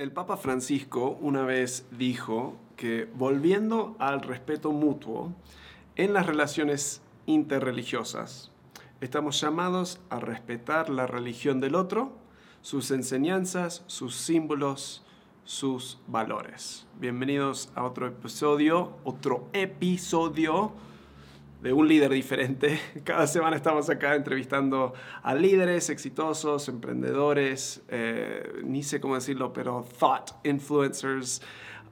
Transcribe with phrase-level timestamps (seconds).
[0.00, 5.34] El Papa Francisco una vez dijo que volviendo al respeto mutuo
[5.94, 8.50] en las relaciones interreligiosas,
[9.02, 12.12] estamos llamados a respetar la religión del otro,
[12.62, 15.04] sus enseñanzas, sus símbolos,
[15.44, 16.86] sus valores.
[16.98, 20.72] Bienvenidos a otro episodio, otro episodio
[21.62, 22.80] de un líder diferente.
[23.04, 29.84] Cada semana estamos acá entrevistando a líderes exitosos, emprendedores, eh, ni sé cómo decirlo, pero
[29.98, 31.42] thought influencers,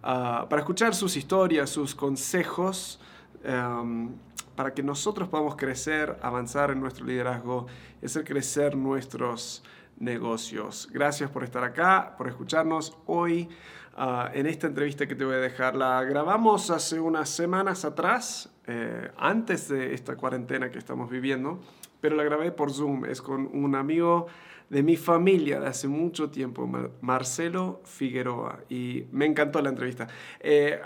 [0.02, 3.00] ah, para escuchar sus historias, sus consejos,
[3.44, 4.10] em,
[4.56, 7.66] para que nosotros podamos crecer, avanzar en nuestro liderazgo
[8.04, 9.62] hacer crecer nuestros
[9.98, 10.88] negocios.
[10.92, 13.48] Gracias por estar acá, por escucharnos hoy.
[13.96, 18.52] Ah, en esta entrevista que te voy a dejar, la grabamos hace unas semanas atrás,
[18.70, 21.58] eh, antes de esta cuarentena que estamos viviendo,
[22.02, 23.06] pero la grabé por Zoom.
[23.06, 24.26] Es con un amigo
[24.68, 30.08] de mi familia de hace mucho tiempo, Marcelo Figueroa, y me encantó la entrevista.
[30.40, 30.78] Eh,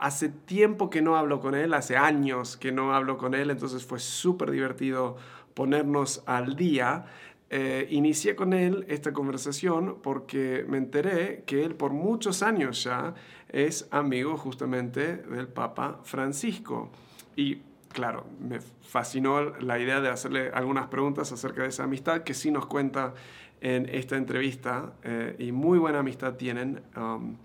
[0.00, 3.86] hace tiempo que no hablo con él, hace años que no hablo con él, entonces
[3.86, 5.16] fue súper divertido
[5.54, 7.06] ponernos al día.
[7.50, 13.14] Eh, inicié con él esta conversación porque me enteré que él por muchos años ya
[13.48, 16.90] es amigo justamente del Papa Francisco.
[17.36, 22.34] Y claro, me fascinó la idea de hacerle algunas preguntas acerca de esa amistad que
[22.34, 23.14] sí nos cuenta
[23.60, 26.82] en esta entrevista eh, y muy buena amistad tienen.
[26.96, 27.36] Um,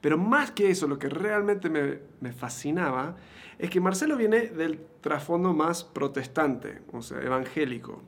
[0.00, 3.16] pero más que eso, lo que realmente me, me, fascinaba
[3.58, 8.02] es que Marcelo viene del trasfondo más protestante, o sea, evangélico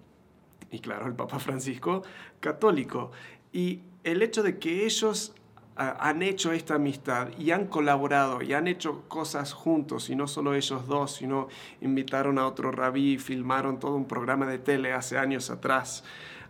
[0.70, 2.02] y claro, el Papa Francisco,
[2.38, 3.10] católico.
[3.52, 5.34] Y el hecho de que ellos
[5.80, 10.54] han hecho esta amistad y han colaborado y han hecho cosas juntos, y no solo
[10.54, 11.48] ellos dos, sino
[11.80, 16.04] invitaron a otro rabí, filmaron todo un programa de tele hace años atrás.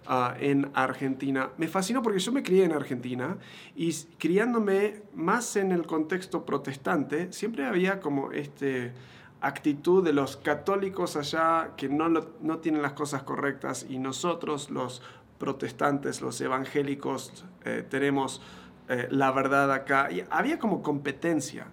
[0.06, 1.50] Ah, en Argentina.
[1.58, 3.36] Me fascinó porque yo me crié en Argentina
[3.76, 8.92] y criándome más en el contexto protestante, siempre había como este,
[9.40, 15.02] actitud de los católicos allá que no, no tienen las cosas correctas y nosotros los
[15.38, 18.42] protestantes, los evangélicos, eh, tenemos
[18.90, 20.08] eh, la verdad acá.
[20.30, 21.68] Había como competencia.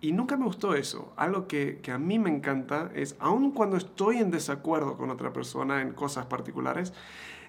[0.00, 1.12] y nunca me gustó eso.
[1.16, 5.32] Algo que, que, a mí me encanta es, aun cuando estoy en desacuerdo con otra
[5.32, 6.92] persona en cosas particulares,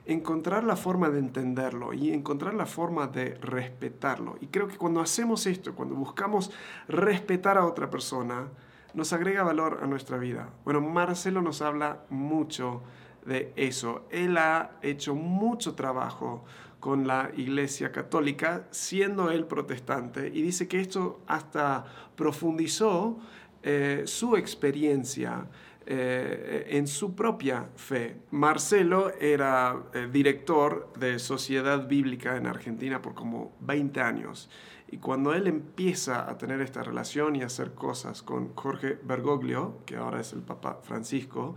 [0.05, 4.37] encontrar la forma de entenderlo y encontrar la forma de respetarlo.
[4.39, 6.51] Y creo que cuando hacemos esto, cuando buscamos
[6.87, 8.49] respetar a otra persona,
[8.93, 10.49] nos agrega valor a nuestra vida.
[10.63, 12.83] Bueno, Marcelo nos habla mucho
[13.25, 14.05] de eso.
[14.11, 16.43] Él ha hecho mucho trabajo
[16.83, 21.85] con la Iglesia Católica, siendo él protestante, y dice que esto hasta
[22.17, 23.21] profundizó
[23.61, 25.47] eh, su experiencia
[25.85, 28.17] eh, en su propia fe.
[28.31, 34.49] Marcelo era eh, director de Sociedad Bíblica en Argentina por como 20 años.
[34.91, 39.95] Y cuando él empieza a tener esta relación y hacer cosas con Jorge Bergoglio, que
[39.95, 41.55] ahora es el Papa Francisco,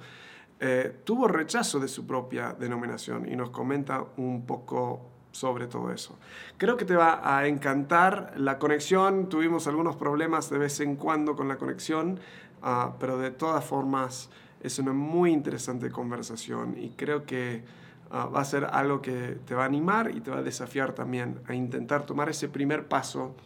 [1.05, 6.17] tuvo rechazo de su propia denominación y nos comenta un poco sobre todo eso.
[6.57, 9.29] Creo que te va a encantar la conexión.
[9.29, 12.19] Tuvimos algunos problemas de vez en cuando con la conexión,
[12.63, 14.31] Ah, pero de todas formas
[14.61, 17.63] es una muy interesante conversación y creo que
[18.11, 20.93] ah, va a ser algo que te va a animar y te va a desafiar
[20.93, 23.37] también a intentar tomar ese primer paso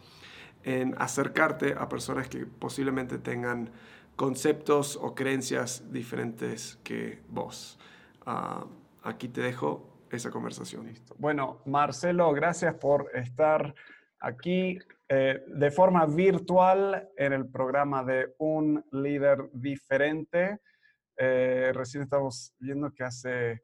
[0.63, 3.69] en acercarte a personas que posiblemente tengan
[4.15, 7.77] conceptos o creencias diferentes que vos.
[8.25, 8.65] Ah,
[9.03, 10.91] aquí te dejo esa conversación.
[11.17, 13.73] Bueno, Marcelo, gracias por estar
[14.19, 14.77] aquí
[15.09, 20.59] eh, de forma virtual en el programa de Un Líder Diferente.
[21.17, 23.63] Eh, recién estamos viendo que hace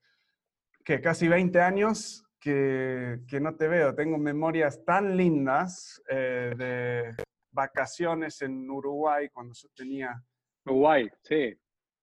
[0.83, 3.93] que casi 20 años que, que, no te veo.
[3.95, 7.15] Tengo memorias tan lindas eh, de
[7.51, 10.23] vacaciones en Uruguay cuando yo tenía...
[10.65, 11.57] Uruguay, sí.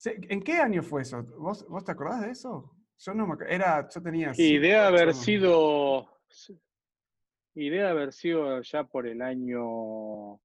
[0.04, 1.22] ¿En qué año fue eso?
[1.38, 2.74] ¿Vos, vos te acordás de eso?
[2.99, 4.32] Yo no me Era, yo tenía...
[4.32, 6.09] Debe haber sido
[7.55, 10.41] y debe haber sido ya por el año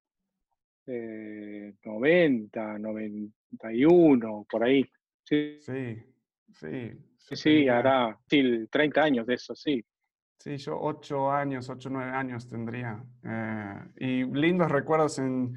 [0.85, 4.85] 90, eh, 91, por ahí.
[5.23, 6.03] Sí, sí.
[6.51, 9.83] Sí, sí, hará 30 años de eso, sí.
[10.37, 13.03] Sí, yo 8 años, 8, 9 años tendría.
[13.23, 15.53] Eh, y lindos recuerdos en,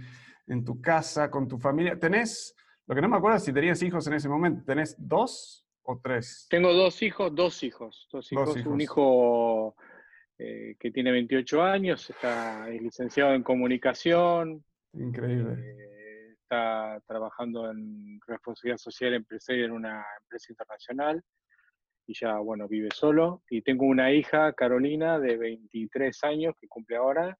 [0.46, 1.98] en, tu casa, con tu familia.
[1.98, 2.54] ¿Tenés,
[2.86, 6.00] lo que no me acuerdo es si tenías hijos en ese momento, ¿tenés dos o
[6.02, 6.46] tres?
[6.50, 8.08] Tengo dos hijos, dos hijos.
[8.12, 8.56] Dos hijos.
[8.66, 9.76] Un hijo
[10.38, 14.64] eh, que tiene 28 años, está licenciado en comunicación.
[14.92, 15.54] Increíble.
[15.58, 21.22] Eh, está trabajando en responsabilidad social empresaria en una empresa internacional
[22.06, 23.42] y ya, bueno, vive solo.
[23.48, 27.38] Y tengo una hija, Carolina, de 23 años, que cumple ahora,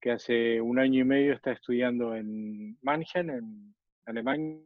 [0.00, 3.74] que hace un año y medio está estudiando en Mannheim, en
[4.06, 4.58] Alemania.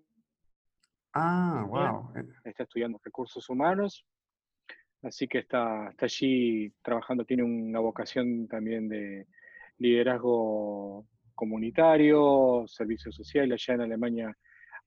[1.19, 2.13] Ah, wow.
[2.45, 4.05] Está estudiando recursos humanos.
[5.03, 9.27] Así que está, está allí trabajando, tiene una vocación también de
[9.79, 13.51] liderazgo comunitario, servicio social.
[13.51, 14.37] Allá en Alemania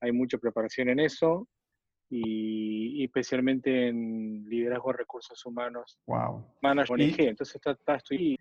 [0.02, 1.48] hay mucha preparación en eso
[2.10, 5.98] y, especialmente en liderazgo de recursos humanos.
[6.06, 6.46] Wow.
[6.62, 8.38] Management Entonces está, está estoy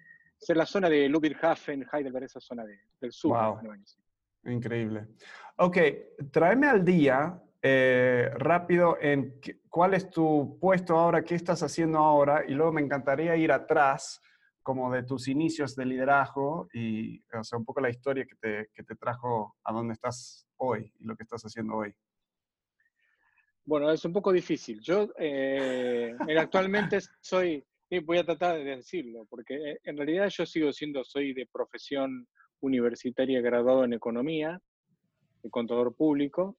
[0.46, 2.64] en la zona de Ludwigshafen, Heidelberg, esa zona
[3.00, 3.32] del sur.
[3.32, 3.60] Wow.
[4.44, 5.06] Increíble.
[5.56, 5.78] Ok,
[6.30, 12.44] tráeme al día eh, rápido en cuál es tu puesto ahora, qué estás haciendo ahora,
[12.46, 14.20] y luego me encantaría ir atrás,
[14.68, 18.68] como de tus inicios de liderazgo y, o sea, un poco la historia que te,
[18.74, 21.94] que te trajo a donde estás hoy y lo que estás haciendo hoy.
[23.64, 24.80] Bueno, es un poco difícil.
[24.82, 27.64] Yo eh, actualmente soy,
[28.04, 32.28] voy a tratar de decirlo, porque eh, en realidad yo sigo siendo, soy de profesión
[32.60, 34.60] universitaria graduado en economía,
[35.42, 36.58] de contador público,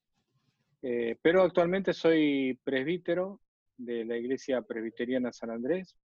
[0.81, 3.39] eh, pero actualmente soy presbítero
[3.77, 5.97] de la Iglesia Presbiteriana San Andrés.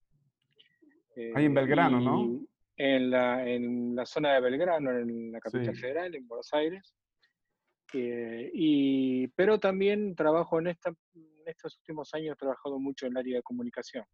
[1.35, 2.41] Ahí en Belgrano, ¿no?
[2.77, 6.95] En la, en la zona de Belgrano, en la capital federal, en Buenos Aires.
[7.93, 13.13] Eh, y, pero también trabajo en, esta, en estos últimos años, he trabajado mucho en
[13.13, 14.05] el área de comunicación.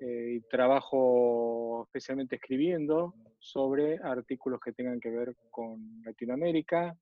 [0.00, 6.94] Eh, y trabajo especialmente escribiendo sobre artículos que tengan que ver con Latinoamérica,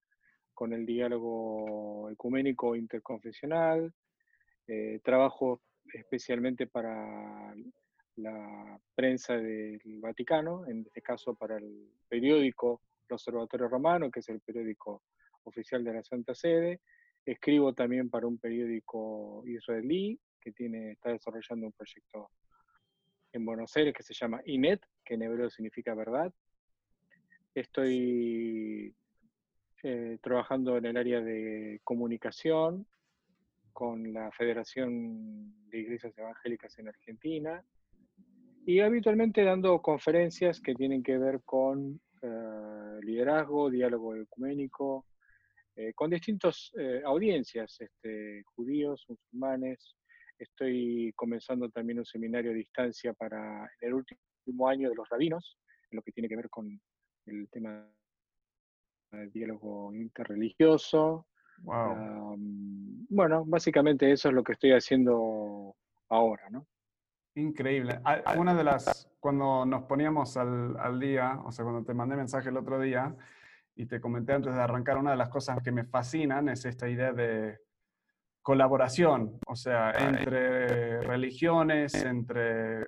[0.62, 3.92] con el diálogo ecuménico interconfesional.
[4.68, 5.60] Eh, trabajo
[5.92, 7.52] especialmente para
[8.14, 14.28] la prensa del Vaticano, en este caso para el periódico El Observatorio Romano, que es
[14.28, 15.02] el periódico
[15.42, 16.80] oficial de la Santa Sede.
[17.26, 22.30] Escribo también para un periódico israelí que tiene, está desarrollando un proyecto
[23.32, 26.32] en Buenos Aires que se llama INET, que en hebreo significa verdad.
[27.52, 28.94] Estoy
[29.82, 32.86] eh, trabajando en el área de comunicación
[33.72, 37.64] con la Federación de Iglesias Evangélicas en Argentina
[38.66, 45.06] y habitualmente dando conferencias que tienen que ver con eh, liderazgo, diálogo ecuménico,
[45.74, 46.70] eh, con distintas
[47.04, 49.96] audiencias, este, judíos, musulmanes,
[50.42, 55.56] Estoy comenzando también un seminario a distancia para el último año de los rabinos,
[55.88, 56.80] en lo que tiene que ver con
[57.26, 57.88] el tema
[59.16, 61.26] del diálogo interreligioso.
[61.64, 65.76] bueno, básicamente eso es lo que estoy haciendo
[66.08, 66.66] ahora, ¿no?
[67.34, 68.00] Increíble.
[68.36, 72.50] Una de las, cuando nos poníamos al, al, día, o sea, cuando te mandé mensaje
[72.50, 73.14] el otro día
[73.74, 76.88] y te comenté antes de arrancar, una de las cosas que me fascinan es esta
[76.88, 77.58] idea de
[78.42, 82.86] colaboración, o sea, entre religiones, entre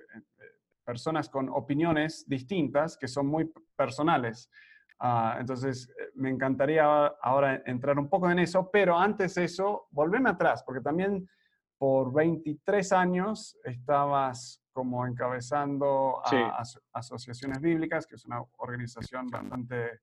[0.83, 4.51] personas con opiniones distintas que son muy personales.
[5.07, 9.87] Ah, entonces, eh, me encantaría ahora entrar un poco en eso, pero antes de eso,
[9.91, 11.29] volveme atrás, porque también
[11.77, 16.63] por 23 años estabas como encabezando a
[16.93, 19.99] Asociaciones Bíblicas, que es una organización bastante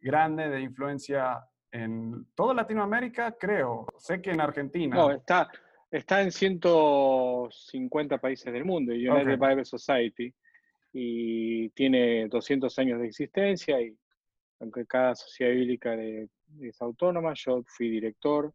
[0.00, 3.86] grande de influencia en toda Latinoamérica, creo.
[3.98, 4.96] Sé que en Argentina.
[4.96, 5.50] No, está,
[5.90, 10.34] está en 150 países del mundo, United Bible Society,
[10.90, 13.94] y tiene 200 años de existencia, y
[14.60, 18.52] aunque cada sociedad bíblica es autónoma, yo fui director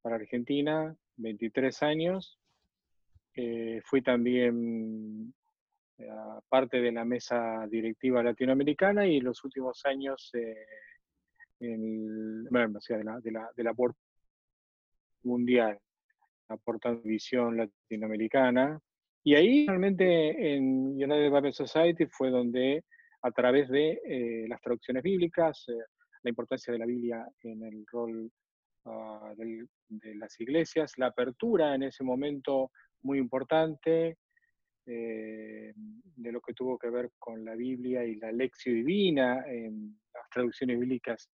[0.00, 2.38] para Argentina, 23 años.
[3.34, 5.32] Eh, fui también
[5.98, 6.08] eh,
[6.48, 10.66] parte de la mesa directiva latinoamericana y los últimos años eh,
[11.60, 13.74] en bueno, de la, de la, de la
[15.22, 15.78] mundial,
[16.48, 18.80] aportando visión latinoamericana.
[19.24, 22.84] Y ahí realmente en United Bible Society fue donde
[23.22, 25.72] a través de eh, las traducciones bíblicas, eh,
[26.22, 28.30] la importancia de la Biblia en el rol
[28.84, 32.70] ah, de las iglesias, la apertura en ese momento
[33.02, 34.18] muy importante
[34.86, 40.00] eh, de lo que tuvo que ver con la Biblia y la lección divina en
[40.14, 41.30] las traducciones bíblicas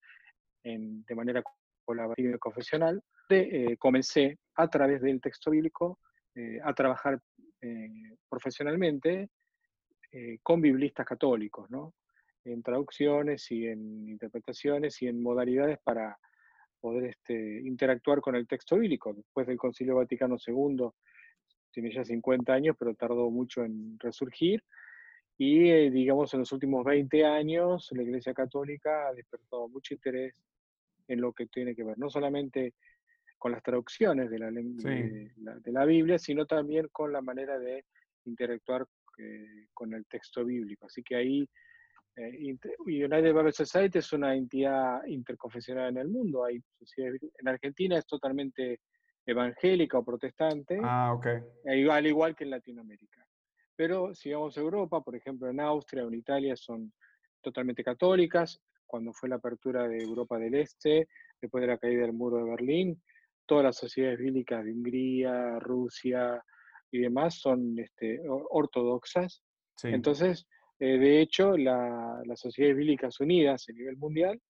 [0.62, 1.42] de manera
[1.84, 5.98] colaborativa y confesional, eh, comencé a través del texto bíblico
[6.62, 7.20] a trabajar
[10.16, 11.92] eh, con biblistas católicos, ¿no?
[12.44, 16.16] en traducciones y en interpretaciones y en modalidades para
[16.80, 19.12] poder este, interactuar con el texto bíblico.
[19.12, 20.88] Después del Concilio Vaticano II,
[21.72, 24.62] tiene ya 50 años, pero tardó mucho en resurgir.
[25.36, 30.40] Y digamos, en los últimos 20 años, la Iglesia Católica ha despertado mucho interés
[31.08, 32.74] en lo que tiene que ver, no solamente
[33.36, 37.84] con las traducciones de la, de, la, Biblia, sino también con la manera de
[38.24, 38.86] interactuar
[39.18, 40.86] eh, con el texto bíblico.
[40.86, 41.48] Así que ahí
[42.16, 42.56] eh,
[42.86, 46.44] United Bible Society es una entidad interconfesional en el mundo.
[46.44, 46.62] Hay
[47.38, 48.80] en Argentina es totalmente
[49.26, 51.40] evangélica o protestante, ah, okay.
[51.66, 53.26] al igual que en Latinoamérica.
[53.74, 56.92] Pero si vamos a Europa, por ejemplo en Austria o en Italia son
[57.42, 58.60] totalmente católicas.
[58.86, 61.08] Cuando fue la apertura de Europa del Este,
[61.40, 63.02] después de la caída del muro de Berlín,
[63.46, 66.42] todas las sociedades bíblicas de Hungría, Rusia
[66.94, 69.42] y demás son este, ortodoxas.
[69.82, 70.46] Entonces,
[70.78, 74.40] eh, de hecho, las Sociedades Bíblicas Unidas a nivel mundial,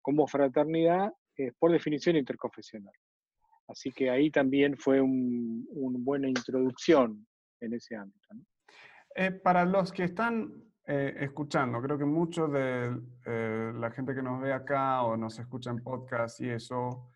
[0.00, 2.94] como fraternidad, es por definición interconfesional.
[3.68, 7.26] Así que ahí también fue una buena introducción
[7.60, 8.28] en ese ámbito.
[9.14, 10.50] Eh, para los que están
[10.86, 12.90] eh, escuchando, creo que muchos de
[13.26, 17.11] la gente que nos ve acá o nos escucha en podcast y eso,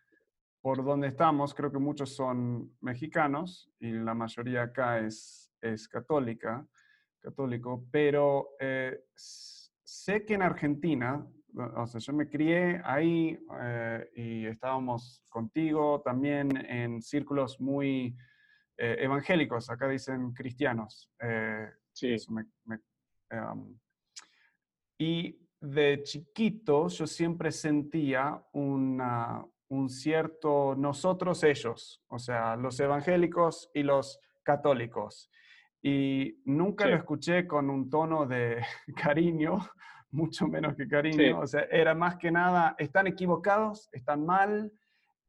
[0.66, 6.66] por donde estamos, creo que muchos son mexicanos y la mayoría acá es, es católica
[7.20, 11.24] católico, pero eh, sé que en Argentina,
[11.76, 18.16] o sea, yo me crié ahí eh, y estábamos contigo también en círculos muy
[18.76, 21.08] eh, evangélicos, acá dicen cristianos.
[21.92, 22.16] sí.
[23.30, 23.78] Em,
[24.98, 33.70] y de chiquito yo siempre sentía una, un cierto nosotros ellos, o sea, los evangélicos
[33.74, 35.30] y los católicos
[35.88, 38.60] y nunca lo escuché con un tono de
[38.96, 39.58] cariño,
[40.10, 41.38] mucho menos que cariño.
[41.38, 44.72] O sea, era más que nada, están equivocados, están mal,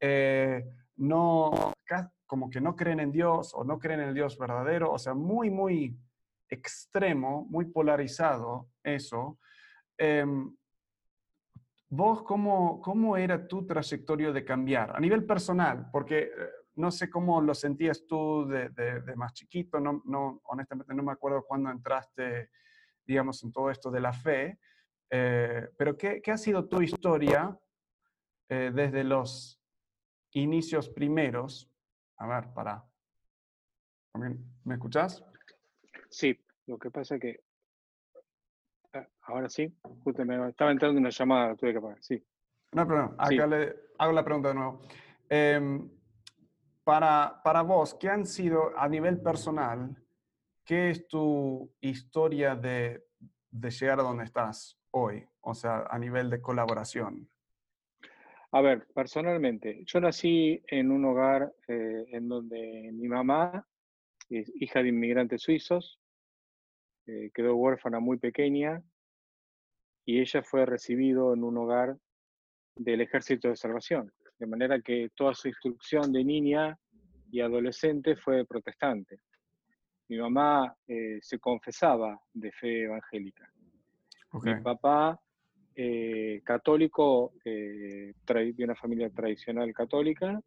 [0.00, 0.64] eh,
[0.96, 1.72] no,
[2.26, 4.90] como que no creen en Dios o no creen en el Dios verdadero.
[4.90, 5.96] O sea, muy, muy
[6.48, 9.38] extremo, muy polarizado eso.
[9.96, 10.52] Em,
[11.90, 15.88] ¿Vos cómo, cómo era tu trayectoria de cambiar a nivel personal?
[15.90, 16.30] Porque eh,
[16.74, 21.44] no sé cómo lo sentías tú de, más chiquito, no, no, honestamente no me acuerdo
[21.46, 22.50] cuándo entraste,
[23.06, 24.58] digamos, en todo esto de la fe,
[25.10, 27.58] eh, pero ¿qué, ha sido tu historia
[28.50, 29.58] eh, desde los
[30.32, 31.70] inicios primeros?
[32.18, 32.84] A ver, para.
[34.64, 35.24] ¿Me escuchás?
[36.10, 37.47] Sí, lo que pasa es que
[39.22, 39.72] ahora sí,
[40.04, 42.22] justo me estaba entrando una llamada, tuve que pagar, sí.
[42.72, 44.80] No hay acá le hago la pregunta de nuevo.
[45.28, 45.88] Em,
[46.84, 49.96] para, para vos, ¿qué han sido a nivel personal?
[50.64, 53.04] ¿Qué es tu historia de,
[53.50, 55.26] de llegar a donde estás hoy?
[55.40, 57.28] O sea, a nivel de colaboración.
[58.50, 63.66] A ver, personalmente, yo nací en un hogar eh, en donde mi mamá,
[64.30, 66.00] hija de inmigrantes suizos,
[67.08, 68.82] eh, quedó huérfana muy pequeña
[70.04, 71.96] y ella fue recibido en un hogar
[72.76, 74.12] del Ejército de Salvación.
[74.38, 76.78] De manera que toda su instrucción de niña
[77.30, 79.20] y adolescente fue protestante.
[80.08, 83.50] Mi mamá eh, se confesaba de fe evangélica.
[84.42, 85.18] Mi papá,
[85.74, 88.14] eh, católico, de
[88.58, 90.38] una familia tradicional católica.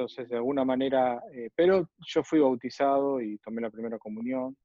[0.00, 1.22] Entonces, de alguna manera,
[1.54, 4.56] pero yo fui bautizado y tomé la primera comunión,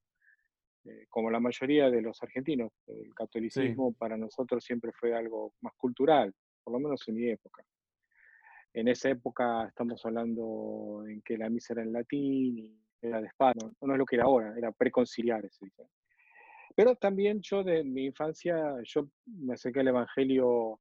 [1.10, 2.72] como la mayoría de los argentinos.
[2.88, 6.34] El catolicismo para nosotros siempre fue algo más cultural
[6.66, 7.64] por lo menos en mi época.
[8.74, 13.28] En esa época estamos hablando en que la misa era en latín y era de
[13.28, 15.88] espada, no, es lo que era ahora, era preconciliar, se dice.
[16.76, 20.80] Pero también yo de mi infancia, yo me acerqué al Evangelio,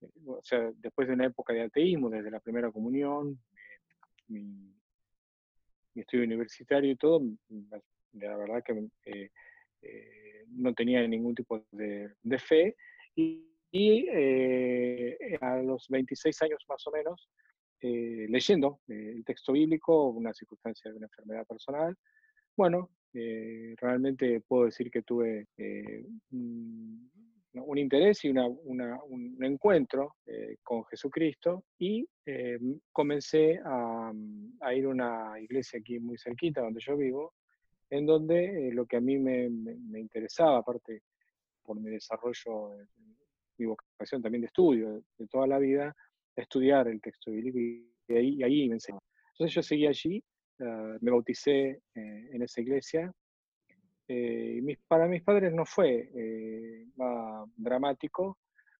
[0.00, 3.38] eh, o sea, después de una época de ateísmo, desde la primera comunión,
[4.28, 4.74] mi,
[5.94, 7.20] estudio universitario y todo,
[8.12, 9.30] la verdad que eh,
[9.82, 12.76] eh, no tenía ningún tipo de, fe.
[13.70, 17.28] Y eh, a los 26 años más o menos,
[17.80, 21.96] leyendo el texto bíblico, una circunstancia de una enfermedad personal,
[22.56, 25.46] bueno, realmente puedo decir que tuve
[27.64, 30.16] un, interés y un encuentro
[30.62, 32.06] con Jesucristo y
[32.92, 34.12] comencé a,
[34.74, 37.34] ir a una iglesia aquí muy cerquita donde yo vivo,
[37.90, 39.46] en donde lo que a mí me,
[39.98, 41.02] interesaba, aparte
[41.62, 42.76] por mi desarrollo
[43.58, 45.94] mi vocación también de estudio de toda la vida,
[46.36, 49.00] estudiar el texto bíblico y ahí, ahí me enseñó.
[49.32, 50.22] Entonces yo seguí allí,
[50.60, 53.12] ah, me bauticé eh, en esa iglesia.
[54.08, 56.86] Eh, para mis padres no fue eh,
[57.56, 58.38] dramático,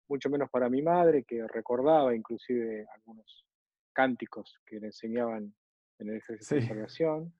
[0.09, 3.45] mucho menos para mi madre, que recordaba inclusive algunos
[3.93, 5.55] cánticos que le enseñaban
[5.99, 7.35] en el ejercicio de salvación.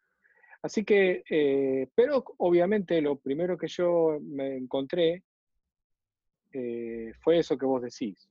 [0.61, 5.23] Así que, pero obviamente lo primero que yo me encontré
[6.53, 8.29] eh, fue eso que vos decís.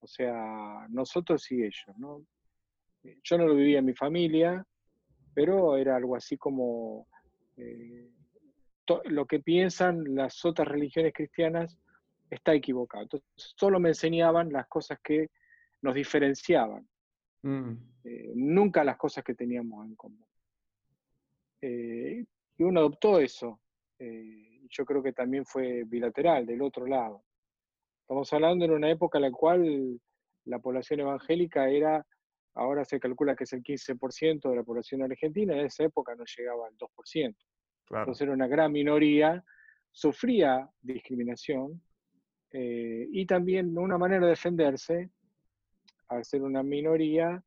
[0.00, 2.24] O sea, nosotros y ellos, ¿no?
[3.22, 4.64] Yo no lo vivía en mi familia,
[5.34, 7.06] pero era algo así como
[7.56, 8.10] eh,
[9.04, 11.78] lo que piensan las otras religiones cristianas
[12.28, 13.04] está equivocado.
[13.04, 15.28] Entonces, solo me enseñaban las cosas que
[15.82, 16.86] nos diferenciaban,
[17.42, 17.72] mm.
[18.04, 20.26] eh, nunca las cosas que teníamos en común.
[21.62, 22.24] Eh,
[22.58, 23.60] y uno adoptó eso.
[23.98, 27.22] yo creo que también fue bilateral, del otro lado.
[28.02, 30.00] Estamos hablando en una época en la cual
[30.44, 32.06] la población evangélica era
[32.54, 36.24] Ahora se calcula que es el 15% de la población argentina, en esa época no
[36.24, 37.36] llegaba al 2%.
[37.90, 39.44] Entonces era una gran minoría,
[39.90, 41.82] sufría discriminación
[42.52, 45.10] eh, y también una manera de defenderse,
[46.08, 47.42] al ser una minoría,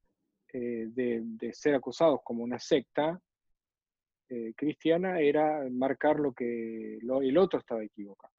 [0.51, 3.19] eh, de, ser acusados como una secta
[4.29, 8.33] eh, cristiana, era marcar lo que el otro estaba equivocado.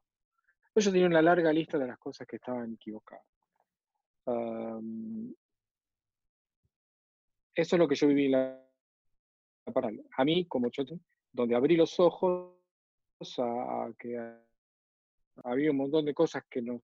[0.74, 3.24] Ellos tenían una larga lista de las cosas que estaban equivocadas.
[7.54, 8.60] Eso es lo que yo viví en la,
[10.16, 10.84] A mí, como yo,
[11.34, 12.54] donde abrí los ojos
[13.38, 14.16] a, que
[15.42, 16.80] había un montón de cosas que nos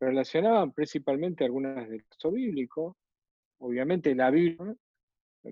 [0.00, 2.96] relacionaban, principalmente algunas del texto bíblico,
[3.58, 4.74] obviamente la Biblia,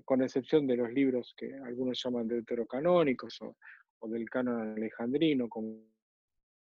[0.03, 3.55] con excepción de los libros que algunos llaman deuterocanónicos o,
[3.99, 5.79] o del canon alejandrino, como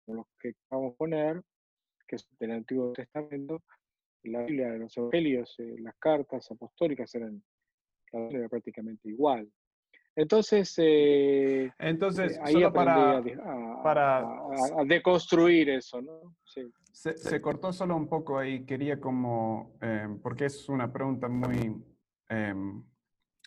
[0.08, 1.42] los que vamos a poner,
[2.08, 3.63] que es del Antiguo Testamento,
[4.24, 7.42] la Biblia los Evangelios, eh, las cartas apostólicas eran
[8.12, 9.51] era prácticamente igual.
[10.17, 16.36] Entonces, eh, Entonces eh, ahí para, a, para a, deconstruir eso, ¿no?
[16.91, 21.83] Se, cortó solo un poco ahí, quería como, em, porque es una pregunta muy
[22.29, 22.83] em,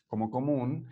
[0.06, 0.88] como común,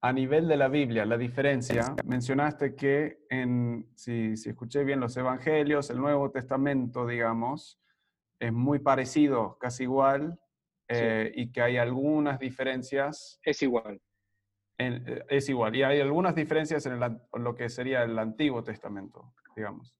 [0.00, 5.14] a nivel de la Biblia, la diferencia, mencionaste que en, si, si escuché bien los
[5.18, 7.78] evangelios, el Nuevo Testamento, digamos,
[8.38, 10.40] es muy parecido, casi igual
[10.88, 13.38] eh, y que hay algunas diferencias.
[13.44, 14.00] Es igual.
[14.80, 15.76] Eh, es igual.
[15.76, 19.94] Y hay algunas diferencias en, lo que sería el Antiguo Testamento, digamos.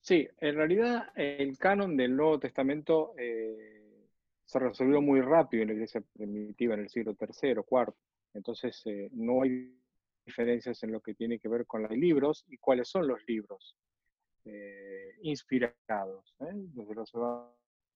[0.00, 4.08] Sí, en realidad el canon del Nuevo Testamento eh,
[4.44, 7.94] se resolvió muy rápido en la iglesia primitiva en el siglo III, IV.
[8.32, 9.78] Entonces no hay
[10.24, 13.76] diferencias en lo que tiene que ver con los libros y cuáles son los libros
[15.22, 16.34] inspirados.
[16.38, 17.12] Desde los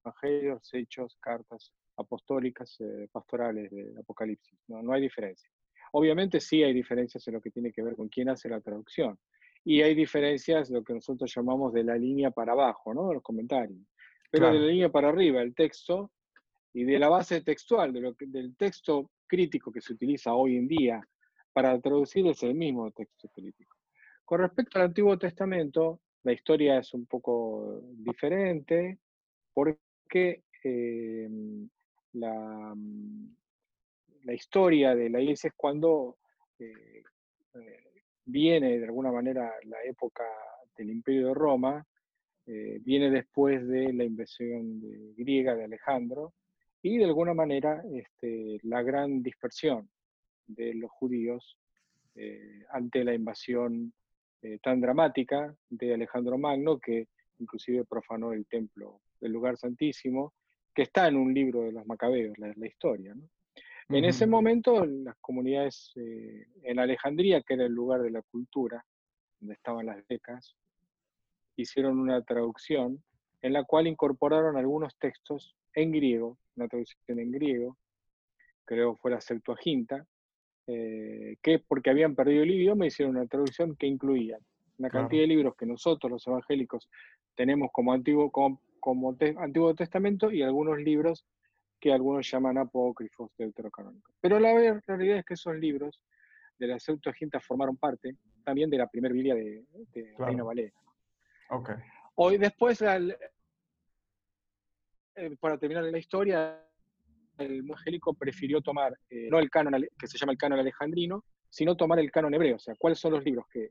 [0.05, 4.59] evangelios, hechos, cartas apostólicas, eh, pastorales de Apocalipsis.
[4.69, 5.51] No, no hay diferencia.
[5.93, 9.19] Obviamente sí hay diferencias en lo que tiene que ver con quién hace la traducción.
[9.65, 13.13] Y hay diferencias, lo que nosotros llamamos de la línea para abajo, ¿no?
[13.13, 13.81] Los comentarios.
[14.31, 16.13] Pero de la línea para arriba, el texto,
[16.73, 20.69] y de la base textual, de lo del texto crítico que se utiliza hoy en
[20.69, 21.01] día
[21.53, 23.77] para traducir es el mismo texto crítico.
[24.25, 28.99] Con respecto al Antiguo Testamento, la historia es un poco diferente,
[29.53, 29.79] porque
[30.61, 31.69] que em,
[32.15, 33.37] la, mm,
[34.25, 36.19] la, historia de la iglesia es cuando
[36.59, 37.03] eh,
[37.55, 40.25] eh, viene de alguna manera la época
[40.77, 41.87] del Imperio de Roma,
[42.47, 44.81] eh, viene después de la invasión
[45.17, 46.35] griega de Alejandro
[46.83, 49.89] y de alguna manera este, la gran dispersión
[50.47, 51.59] de los judíos
[52.71, 53.93] ante la invasión
[54.61, 57.07] tan dramática de Alejandro Magno que
[57.39, 60.33] inclusive profanó el templo del lugar santísimo,
[60.79, 63.13] que está en un libro de los macabeos, la, historia.
[63.89, 68.87] En ese momento, las comunidades eh, en Alejandría, que era el lugar de la cultura,
[69.41, 70.55] donde estaban las becas,
[71.57, 73.03] hicieron una traducción
[73.43, 77.77] en la cual incorporaron algunos textos en griego, una traducción en griego,
[78.65, 80.07] creo fue la Septuaginta,
[80.69, 84.39] eh, que porque habían perdido el idioma hicieron una traducción que incluía
[84.79, 86.89] una cantidad de libros que nosotros los evangélicos
[87.35, 88.61] tenemos como antiguo, como,
[89.39, 91.27] Antiguo Testamento y algunos libros
[91.81, 94.15] que algunos llaman apócrifos deuterocanónicos.
[94.21, 96.01] Pero la realidad es que esos libros
[96.59, 99.65] de la Septuaginta formaron parte también de la primera Biblia de,
[100.19, 100.73] Reino Valera.
[101.51, 101.77] Okay.
[102.17, 103.17] Hoy después, eh,
[105.41, 106.65] para terminar la historia,
[107.39, 111.77] el evangélico prefirió tomar eh, no el canon que se llama el canon alejandrino, sino
[111.77, 113.71] tomar el canon hebreo, o sea, cuáles son los libros que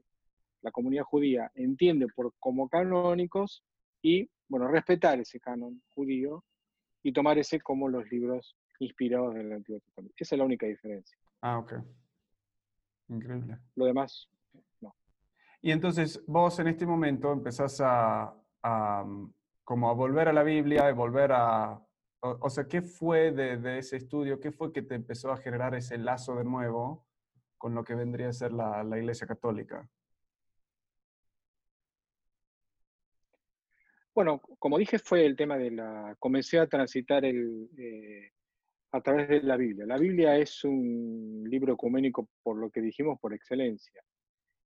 [0.61, 3.63] la comunidad judía entiende por, como canónicos
[4.01, 6.43] y, bueno, respetar ese canon judío
[7.03, 10.15] y tomar ese como los libros inspirados del Antiguo Testamento.
[10.17, 11.17] Esa es la única diferencia.
[11.41, 11.73] Ah, ok.
[13.09, 13.57] Increíble.
[13.75, 14.29] Lo demás,
[14.81, 14.93] no.
[15.61, 18.33] Y entonces vos en este momento empezás a,
[19.63, 21.81] como a volver a la Biblia, y volver a...
[22.19, 24.39] O, sea, ¿qué fue de, ese estudio?
[24.39, 27.05] ¿Qué fue que te empezó a generar ese lazo de nuevo
[27.57, 29.87] con lo que vendría a ser la, la Iglesia Católica?
[34.17, 36.15] Bueno, como dije, fue el tema de la...
[36.17, 38.31] Comencé a transitar el, eh,
[38.91, 39.85] a través de la Biblia.
[39.85, 44.01] La Biblia es un libro ecuménico, por lo que dijimos, por excelencia.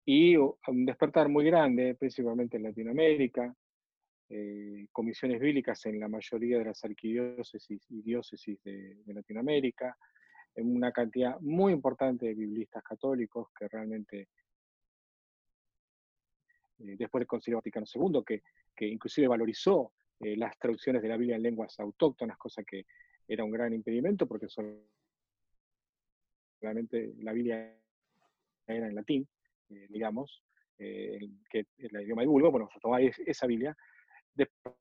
[0.04, 3.54] Y un despertar muy grande, principalmente en Latinoamérica,
[4.30, 9.96] eh, comisiones bíblicas en la mayoría de las arquidiócesis y diócesis de, Latinoamérica,
[10.56, 14.26] en una cantidad muy importante de biblistas católicos que realmente,
[16.78, 18.42] después del Concilio Vaticano II, que,
[18.74, 22.86] que inclusive valorizó eh, las traducciones de la Biblia en lenguas autóctonas, cosa que
[23.28, 24.46] era un gran impedimento porque
[26.60, 27.76] solamente la Biblia
[28.66, 29.28] era en latín,
[29.68, 30.42] digamos,
[30.78, 31.18] que
[31.52, 33.76] es el idioma de vulgo, bueno, se tomaba esa Biblia,
[34.36, 34.74] Después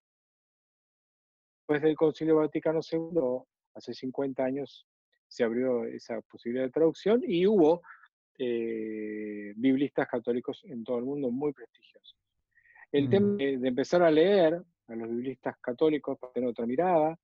[1.82, 4.86] del Concilio Vaticano II, hace 50 años,
[5.28, 7.82] se abrió esa posibilidad de traducción y hubo
[8.38, 12.18] eh, biblistas católicos en todo el mundo muy prestigiosos.
[12.92, 13.38] El tema mm.
[13.38, 17.18] de, empezar a leer a los biblistas católicos para tener otra mirada,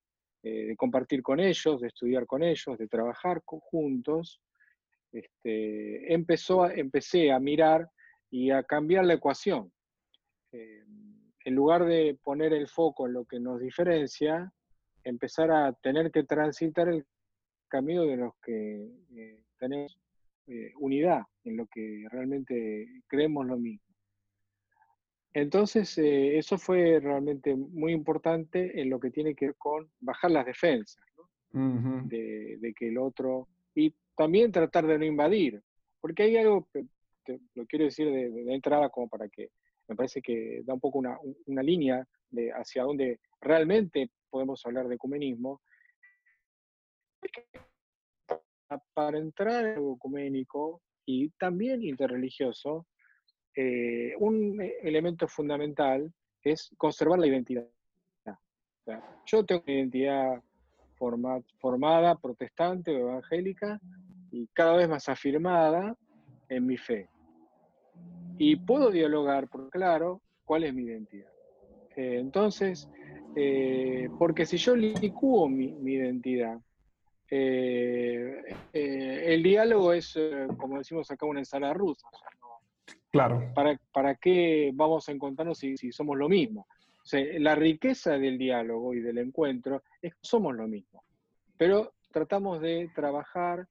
[0.44, 4.42] eh, de compartir con ellos, de estudiar con ellos, de trabajar juntos,
[5.12, 7.90] este, empezó empecé a mirar
[8.30, 9.72] y a cambiar la ecuación.
[10.52, 10.84] Eh,
[11.44, 14.52] en lugar de poner el foco en lo que nos diferencia,
[15.04, 17.06] empezar a tener que transitar el
[17.68, 19.98] camino de los que eh, tenemos
[20.48, 23.86] eh, unidad, en lo que realmente creemos lo mismo.
[25.34, 30.32] Entonces, eh, eso fue realmente muy importante en lo que tiene que ver con bajar
[30.32, 31.04] las defensas,
[31.54, 35.62] de, que el otro, y también tratar de no invadir,
[36.00, 36.68] porque hay algo,
[37.26, 39.50] que lo quiero decir de entrada como para que
[39.92, 44.96] me parece que da un poco una, línea de hacia dónde realmente podemos hablar de
[44.96, 45.62] ecumenismo.
[48.94, 52.88] Para entrar en lo ecuménico y también interreligioso,
[53.56, 56.12] eh, un elemento fundamental
[56.44, 57.68] es conservar la identidad.
[59.26, 60.44] yo tengo una identidad
[61.60, 63.80] formada, protestante o evangélica,
[64.32, 65.98] y cada vez más afirmada
[66.48, 67.10] en mi fe
[68.44, 71.30] y puedo dialogar, por claro, cuál es mi identidad.
[71.96, 72.90] Eh, entonces,
[73.36, 76.60] eh, porque si yo licúo mi, identidad,
[77.32, 80.20] eh, el diálogo es,
[80.58, 82.08] como decimos acá, una ensalada rusa.
[83.10, 83.52] claro.
[83.56, 86.68] ¿para, ¿Para qué vamos a encontrarnos si, somos lo mismo?
[87.40, 91.04] la riqueza del diálogo y del encuentro es que somos lo mismo.
[91.58, 93.68] Pero tratamos de trabajar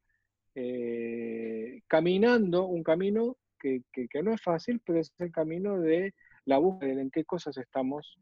[1.87, 6.15] caminando un camino que, no es fácil, pero es el camino de
[6.47, 8.19] la búsqueda de en qué cosas estamos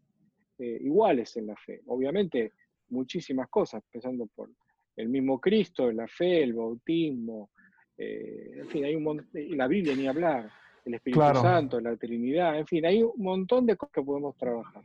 [0.59, 1.83] eh, iguales en la fe.
[1.87, 2.53] Obviamente,
[2.89, 4.51] muchísimas cosas, empezando por
[4.99, 7.51] el mismo Cristo, la fe, el bautismo,
[7.97, 10.51] eh, en fin, hay un montón, la Biblia ni hablar,
[10.85, 14.83] el Espíritu Santo, la Trinidad, en fin, hay un montón de cosas que podemos trabajar.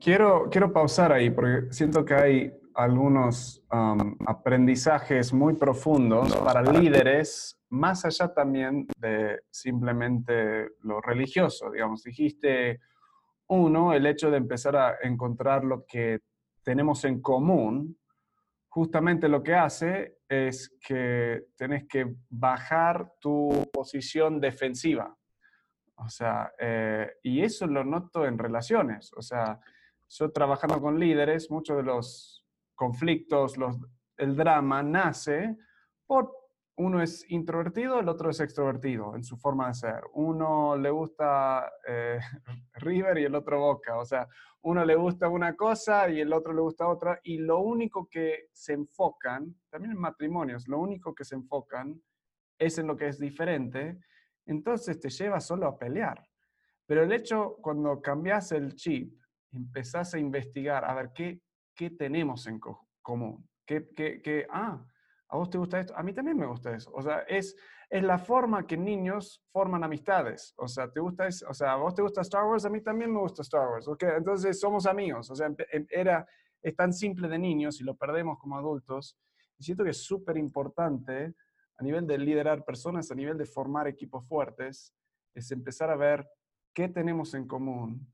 [0.00, 7.58] Quiero, quiero pausar ahí porque siento que hay algunos um, aprendizajes muy profundos para líderes
[7.70, 12.80] más allá también de simplemente lo religioso, digamos, dijiste,
[13.48, 16.20] uno, el hecho de empezar a encontrar lo que
[16.62, 17.96] tenemos en común,
[18.76, 25.16] justamente lo que hace es que tenés que bajar tu posición defensiva.
[25.94, 29.14] O sea, eh, y eso lo noto en relaciones.
[29.14, 29.58] O sea,
[30.10, 33.78] yo trabajando con líderes, muchos de los conflictos, los,
[34.18, 35.56] el drama nace
[36.06, 36.45] por
[36.76, 40.00] uno es introvertido, el otro es extrovertido en su forma de ser.
[40.12, 42.18] Uno le gusta eh,
[42.74, 43.98] River y el otro Boca.
[43.98, 44.28] O sea,
[44.62, 47.18] uno le gusta una cosa y el otro le gusta otra.
[47.24, 52.00] Y lo único que se enfocan, también en matrimonios, lo único que se enfocan
[52.58, 53.98] es en lo que es diferente.
[54.44, 56.22] Entonces te lleva solo a pelear.
[56.84, 59.18] Pero el hecho, cuando cambias el chip,
[59.50, 61.40] empezás a investigar, a ver qué,
[61.74, 62.60] qué tenemos en
[63.00, 63.48] común.
[63.64, 64.84] ¿Qué, qué, qué, ah,
[65.28, 65.96] ¿A vos te gusta esto?
[65.96, 66.90] A mí también me gusta eso.
[66.94, 67.56] O sea, es,
[67.90, 70.54] es la forma que niños forman amistades.
[70.56, 72.64] O sea, ¿te gusta o sea, ¿a vos te gusta Star Wars?
[72.64, 73.88] A mí también me gusta Star Wars.
[73.88, 75.30] Okay, entonces somos amigos.
[75.30, 76.26] O sea, em, era,
[76.62, 79.18] es tan simple de niños y lo perdemos como adultos.
[79.58, 81.34] Y siento que es súper importante
[81.78, 84.94] a nivel de liderar personas, a nivel de formar equipos fuertes,
[85.34, 86.26] es empezar a ver
[86.72, 88.12] qué tenemos en común.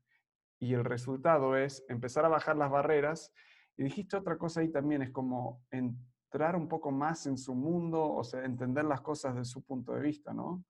[0.59, 3.31] Y el resultado es empezar a bajar las barreras.
[3.77, 5.97] Y dijiste otra cosa ahí también, es como en
[6.33, 9.93] entrar un poco más en su mundo, o sea, entender las cosas de su punto
[9.93, 10.65] de vista, ¿no?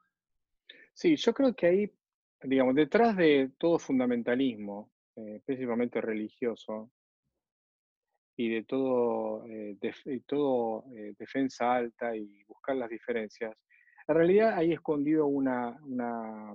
[0.94, 1.94] Sí, yo creo que ahí,
[2.42, 6.92] digamos, detrás de todo fundamentalismo, eh, principalmente religioso,
[8.36, 9.78] y de todo, eh,
[10.26, 13.56] todo eh, defensa alta y buscar las diferencias,
[14.06, 16.54] en realidad hay escondido una, una,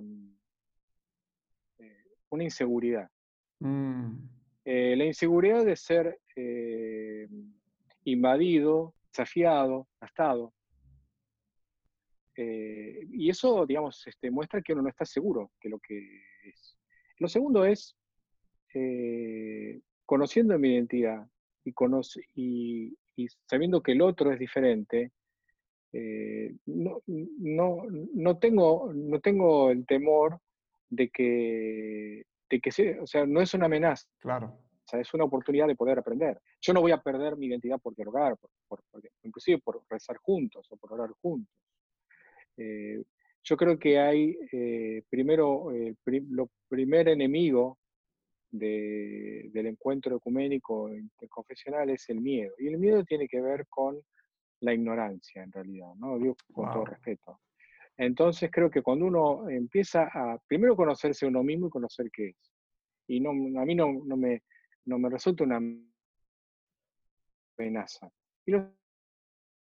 [2.29, 3.09] una inseguridad.
[3.57, 4.17] Mm.
[4.65, 7.27] Eh, la inseguridad de ser eh,
[8.03, 10.53] invadido, desafiado, gastado.
[12.35, 15.97] Eh, y eso, digamos, este, muestra que uno no está seguro de lo que
[16.45, 16.77] es.
[17.17, 17.95] Lo segundo es,
[20.05, 21.27] conociendo mi identidad
[21.65, 25.11] y, y, sabiendo que el otro es diferente,
[26.65, 30.39] no, no, no, tengo, no tengo el temor
[30.89, 34.07] de que, de que o sea, no es una amenaza.
[34.19, 34.57] Claro.
[34.89, 36.39] Sea, es una oportunidad de poder aprender.
[36.61, 38.35] Yo no voy a perder mi identidad por dialogar,
[38.67, 38.81] por,
[39.23, 41.53] inclusive por rezar juntos o por orar juntos.
[42.57, 43.03] Eh,
[43.43, 45.95] yo creo que hay, eh, primero, eh,
[46.29, 47.77] lo primer enemigo
[48.51, 52.53] del encuentro ecuménico interconfesional es el miedo.
[52.57, 54.01] Y el miedo tiene que ver con
[54.61, 56.17] la ignorancia, en realidad, ¿no?
[56.17, 57.39] Digo con todo respeto.
[57.97, 62.53] Entonces creo que cuando uno empieza a primero conocerse uno mismo y conocer qué es.
[63.07, 64.43] Y no, a mí no, no, me,
[64.89, 65.61] no me resulta una
[67.57, 68.11] amenaza.
[68.45, 68.73] Y lo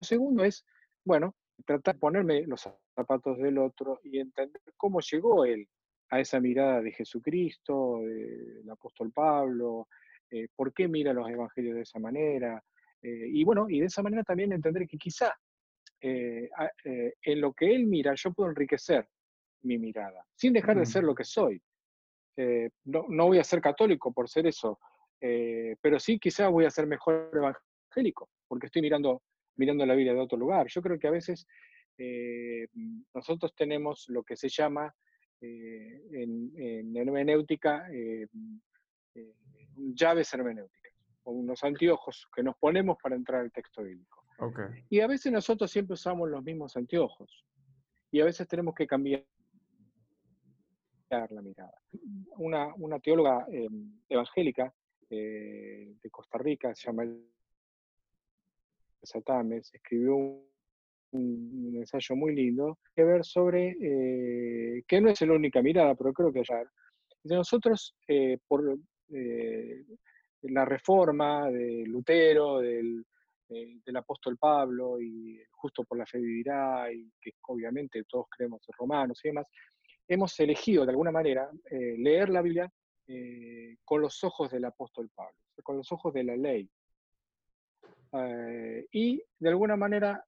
[0.01, 0.65] segundo es,
[1.05, 1.35] bueno,
[1.65, 5.69] tratar de ponerme los zapatos del otro y entender cómo llegó él
[6.11, 9.89] a esa mirada de Jesucristo, del apóstol Pablo,
[10.31, 12.62] eh, por qué mira los evangelios de esa manera.
[13.03, 15.35] Eh, y bueno, y de esa manera también entender que quizá
[16.01, 16.49] eh,
[17.23, 19.09] en lo que él mira, yo puedo enriquecer
[19.62, 21.61] mi mirada, sin dejar de ser lo que soy.
[22.85, 24.79] No, no, voy a ser católico por ser eso,
[25.81, 29.23] pero sí quizás voy a ser mejor evangélico, porque estoy mirando,
[29.57, 30.67] mirando la vida de otro lugar.
[30.69, 31.47] Yo creo que a veces
[33.15, 34.95] nosotros tenemos lo que se llama
[35.41, 37.87] en, en, hermenéutica
[39.77, 40.93] llaves hermenéuticas,
[41.25, 44.25] o unos anteojos que nos ponemos para entrar al texto bíblico.
[44.91, 47.45] Y a veces nosotros siempre usamos los mismos anteojos.
[48.11, 49.25] Y a veces tenemos que cambiar
[51.11, 51.75] la mirada.
[52.37, 53.69] Una, una teóloga eh,
[54.09, 54.73] evangélica
[55.11, 57.05] eh, de Costa Rica, se llama
[59.03, 65.62] Satames, escribió un, ensayo muy lindo que ver sobre, eh, que no es la única
[65.62, 66.62] mirada, pero creo que ya,
[67.25, 67.97] nosotros,
[68.47, 68.79] por
[70.42, 73.05] la reforma de Lutero, del
[73.49, 78.61] eh, del apóstol Pablo y justo por la fe vivirá, y que obviamente todos creemos
[78.77, 79.47] romanos y demás,
[80.09, 82.69] hemos elegido de alguna manera eh, leer la Biblia
[83.09, 86.71] eh, con los ojos del apóstol Pablo, con los ojos de la ley.
[88.92, 90.25] y de alguna manera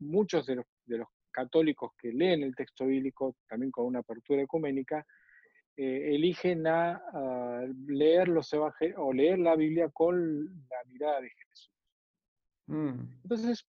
[0.00, 4.42] muchos de los, de los, católicos que leen el texto bíblico, también con una apertura
[4.42, 5.06] ecuménica,
[5.76, 7.00] eligen a,
[7.86, 11.72] leer los evangelios o leer la Biblia con la mirada de Jesús.
[12.66, 13.20] Mm.
[13.22, 13.66] Entonces,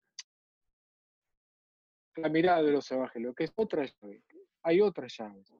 [2.17, 4.23] la mirada de los evangelios, que es otra llave,
[4.65, 5.53] hay otras llaves.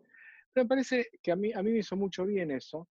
[0.55, 2.89] Me parece que a mí, a mí me hizo mucho bien eso,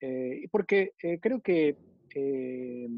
[0.00, 1.76] eh, porque eh, creo que,
[2.14, 2.88] eh,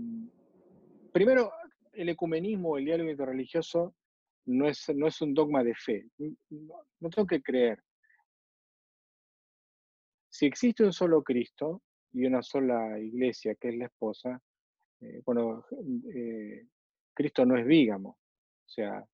[1.12, 1.52] primero,
[1.92, 3.94] el ecumenismo, el diálogo interreligioso,
[4.46, 6.06] no es, no es un dogma de fe.
[6.18, 7.82] no tengo que creer.
[10.30, 14.40] Si existe un solo Cristo y una sola iglesia, que es la esposa,
[15.00, 15.64] eh, bueno,
[17.12, 19.04] Cristo no es vígamo, o sea,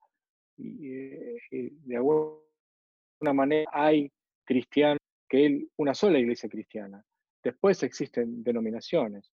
[0.57, 4.11] de alguna manera hay
[4.51, 7.05] cristianos que él, una sola iglesia cristiana.
[7.41, 9.31] Después existen denominaciones.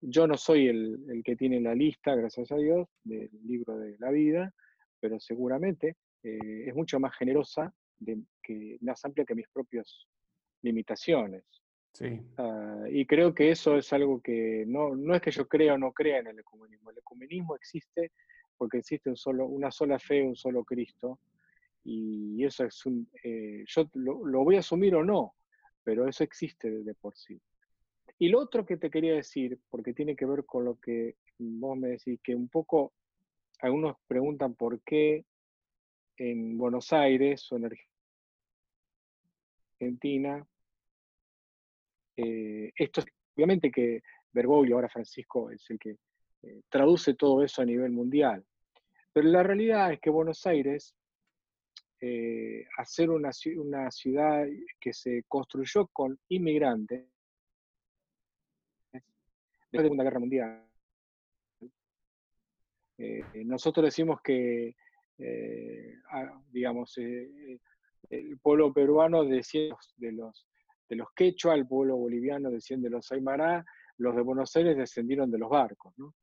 [0.00, 4.12] Yo no soy el, que tiene la lista, gracias a Dios, del libro de la
[4.12, 4.54] vida,
[5.00, 7.74] pero seguramente es mucho más generosa,
[8.44, 10.06] que, más amplia que mis propias
[10.62, 11.42] limitaciones.
[11.92, 12.20] Sí.
[12.38, 15.78] Ah, y creo que eso es algo que no, no es que yo crea o
[15.78, 16.92] no crea en el ecumenismo.
[16.92, 18.12] El ecumenismo existe
[18.56, 21.18] porque existe un solo, una sola fe, un solo Cristo.
[21.84, 23.08] Y eso es un.
[23.22, 25.34] Eh, yo lo, voy a asumir o no,
[25.82, 27.40] pero eso existe de, por sí.
[28.18, 31.76] Y lo otro que te quería decir, porque tiene que ver con lo que vos
[31.78, 32.92] me decís, que un poco
[33.60, 35.24] algunos preguntan por qué
[36.16, 37.70] en Buenos Aires o en
[39.78, 40.46] Argentina
[42.22, 43.02] eh, esto
[43.34, 45.96] obviamente que Bergoglio, ahora Francisco, es el que
[46.42, 48.44] eh, traduce todo eso a nivel mundial.
[49.12, 50.94] Pero la realidad es que Buenos Aires,
[52.00, 54.46] eh, hacer una, una, ciudad
[54.80, 57.06] que se construyó con inmigrantes,
[58.92, 59.02] después
[59.70, 60.66] de la Segunda Guerra Mundial,
[63.46, 64.76] nosotros decimos que,
[66.50, 69.42] digamos, el pueblo peruano de,
[69.96, 70.46] de los
[70.90, 73.64] de los quechua, el pueblo boliviano desciende de los aymara,
[73.98, 76.14] los de Buenos Aires descendieron de los barcos, ¿no?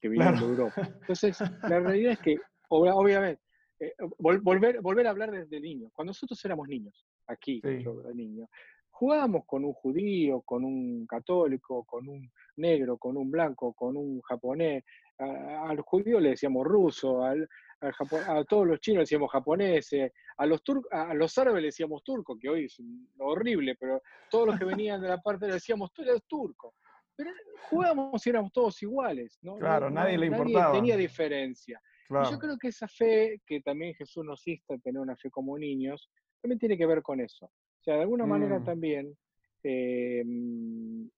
[0.00, 0.82] que vinieron de Europa.
[1.00, 2.36] Entonces, la realidad es que,
[2.68, 3.40] obviamente,
[3.80, 5.92] eh, volver, volver a hablar desde niños.
[5.94, 8.48] Cuando nosotros éramos niños, aquí, yo era niño,
[8.90, 14.20] jugábamos con un judío, con un católico, con un negro, con un blanco, con un
[14.22, 14.84] japonés.
[15.18, 17.48] al judío le decíamos ruso, al,
[17.80, 22.36] a todos los chinos le decíamos japoneses, a los, a los árabes le decíamos turco,
[22.36, 22.76] que hoy es
[23.18, 26.74] horrible, pero todos los que venían de la parte le decíamos, tú eres turco.
[27.14, 27.30] Pero
[27.70, 29.38] jugábamos y éramos todos iguales.
[29.42, 29.56] ¿no?
[29.56, 30.66] Claro, nadie le importaba.
[30.66, 31.80] Nadie tenía diferencia.
[32.10, 35.58] Y yo creo que esa fe que también Jesús nos insta tener una fe como
[35.58, 37.46] niños, también tiene que ver con eso.
[37.46, 38.64] O sea, de alguna manera mm.
[38.64, 39.16] también,
[39.62, 41.08] em,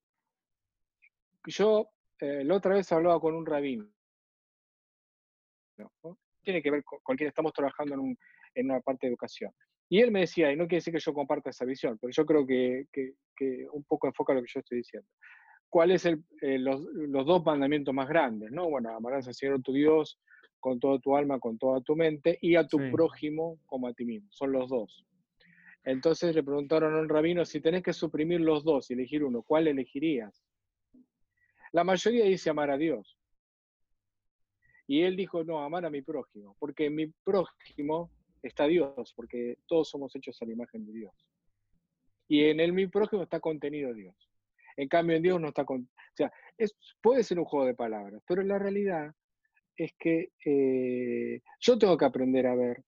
[1.46, 3.88] yo eh, la otra vez hablaba con un rabino,
[6.42, 9.52] tiene que ver con, quien estamos trabajando en, una parte de educación.
[9.88, 12.26] Y él me decía, y no quiere decir que yo comparta esa visión, pero yo
[12.26, 12.86] creo que,
[13.72, 15.08] un poco enfoca lo que yo estoy diciendo.
[15.68, 16.84] ¿Cuáles son eh, los,
[17.26, 18.50] dos mandamientos más grandes?
[18.50, 18.68] ¿no?
[18.68, 20.20] Bueno, amarás al Señor tu Dios
[20.60, 24.04] con toda tu alma, con toda tu mente, y a tu prójimo como a ti
[24.04, 24.28] mismo.
[24.30, 25.04] Son los dos.
[25.84, 29.42] Entonces le preguntaron a un rabino, si tenés que suprimir los dos y elegir uno,
[29.42, 30.44] ¿cuál elegirías?
[31.72, 33.16] La mayoría dice amar a Dios.
[34.86, 38.10] Y él dijo, no, amar a mi prójimo, porque en mi prójimo
[38.42, 41.14] está Dios, porque todos somos hechos a la imagen de Dios.
[42.28, 44.14] Y en el mi prójimo está contenido Dios.
[44.76, 45.82] En cambio, en Dios no está con...
[45.82, 49.14] O sea, es, puede ser un juego de palabras, pero la realidad
[49.84, 52.84] es que eh, yo tengo que aprender a ver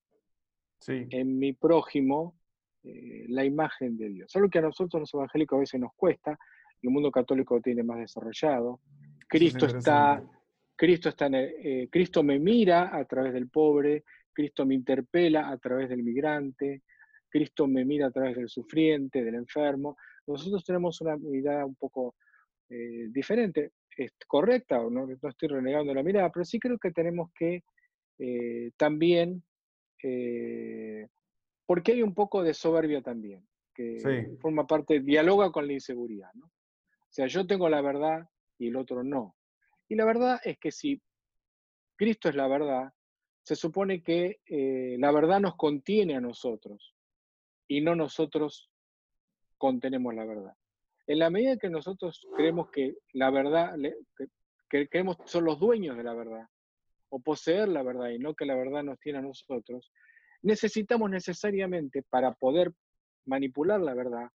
[0.87, 2.37] en mi prójimo
[2.85, 4.37] eh, la imagen de Dios.
[4.37, 6.39] Algo que a nosotros los evangélicos a veces nos cuesta,
[6.83, 8.81] el mundo católico lo tiene más desarrollado.
[9.27, 10.23] Cristo está
[10.77, 15.57] Cristo, está en eh, Cristo me mira a través del pobre, Cristo me interpela a
[15.57, 16.83] través del migrante,
[17.29, 19.97] Cristo me mira a través del sufriente, del enfermo.
[20.27, 22.17] Nosotros tenemos una mirada un poco
[22.73, 27.31] eh, diferente, es correcta, no, no estoy renegando la mirada, pero sí creo que tenemos
[27.35, 27.63] que
[28.19, 29.43] eh, también,
[31.67, 36.31] porque hay un poco de soberbia también, que forma parte, dialoga con la inseguridad.
[36.35, 36.47] ¿no?
[36.47, 38.27] O sea, yo tengo la verdad
[38.59, 39.37] y el otro no.
[39.89, 41.03] Y la verdad es que si
[41.97, 42.93] Cristo es la verdad,
[43.43, 46.95] se supone que eh, la verdad nos contiene a nosotros
[47.69, 48.71] y no nosotros
[49.59, 50.57] contenemos la verdad.
[51.07, 53.75] En la medida que nosotros creemos que la verdad,
[54.69, 56.47] que, creemos que son los dueños de la verdad,
[57.09, 59.93] o poseer la verdad y no que la verdad nos tiene a nosotros,
[60.43, 62.73] necesitamos necesariamente para poder
[63.27, 64.29] manipular la verdad,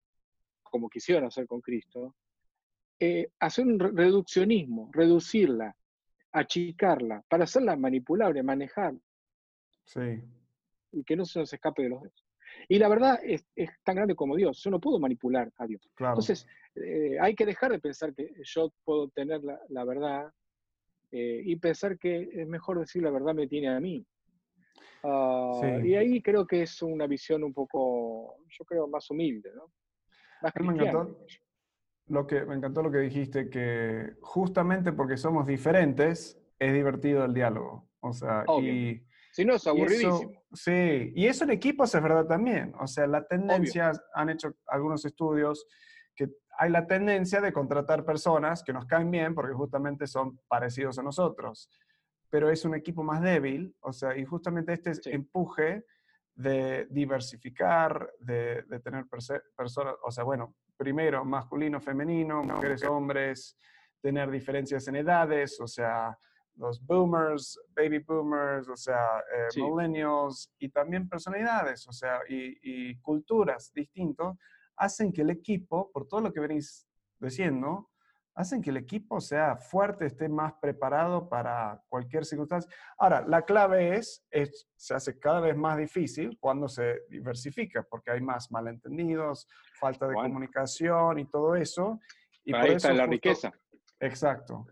[0.64, 2.16] como quisieron hacer con Cristo,
[3.00, 5.76] eh, hacer un reduccionismo, reducirla,
[6.32, 8.94] achicarla, para hacerla manipulable, manejar.
[9.86, 10.22] Sí.
[10.92, 12.27] Y que no se nos escape de los dedos.
[12.68, 13.46] Y la verdad es,
[13.84, 14.62] tan grande como Dios.
[14.64, 15.90] Yo no puedo manipular a Dios.
[15.98, 20.32] Entonces, eh, hay que dejar de pensar que yo puedo tener la, verdad
[21.12, 24.06] eh, y pensar que es mejor decir la verdad me tiene a mí.
[25.04, 29.72] Ah, y ahí creo que es una visión un poco, yo creo, más humilde, ¿no?
[30.42, 31.08] Más cristiana
[32.10, 37.34] lo que, me encantó lo que dijiste, que justamente porque somos diferentes, es divertido el
[37.34, 37.90] diálogo.
[38.00, 39.04] O sea, y...
[39.38, 40.32] Si no, es aburridísimo.
[40.52, 42.74] sí, y eso en equipos es verdad también.
[42.80, 45.68] O sea, la tendencia, han hecho algunos estudios
[46.16, 50.98] que hay la tendencia de contratar personas que nos caen bien porque justamente son parecidos
[50.98, 51.70] a nosotros,
[52.32, 55.86] pero es un equipo más débil, o sea, y justamente este empuje
[56.34, 63.56] de diversificar, de, de tener personas, o sea, bueno, primero masculino, femenino, mujeres, hombres,
[64.02, 66.18] tener diferencias en edades, o sea,
[66.58, 72.98] los boomers, baby boomers, o sea, eh, millennials y también personalidades, o sea, y, y
[73.00, 74.38] culturas distintos,
[74.76, 76.88] hacen que el equipo, por todo lo que venís
[77.20, 77.90] diciendo,
[78.38, 82.72] hacen que el equipo sea fuerte, esté más preparado para cualquier circunstancia.
[83.00, 88.12] Ahora, la clave es, es, se hace cada vez más difícil cuando se diversifica, porque
[88.12, 89.48] hay más malentendidos,
[89.80, 92.00] falta de comunicación y todo eso.
[92.46, 93.52] Y Ahí está la riqueza.
[94.00, 94.68] Exacto.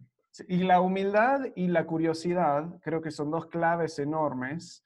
[0.47, 4.83] Y la humildad y la curiosidad creo que son dos claves enormes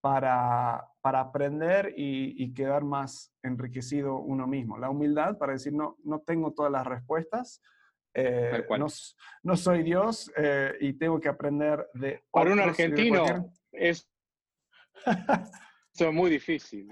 [0.00, 4.78] para, para aprender y, y, quedar más enriquecido uno mismo.
[4.78, 7.60] La humildad para decir, no, no tengo todas las respuestas,
[8.18, 8.86] eh, no,
[9.42, 12.24] no, soy Dios eh, y tengo que aprender de...
[12.30, 14.08] Para un argentino es...
[15.94, 16.88] Eso es muy difícil.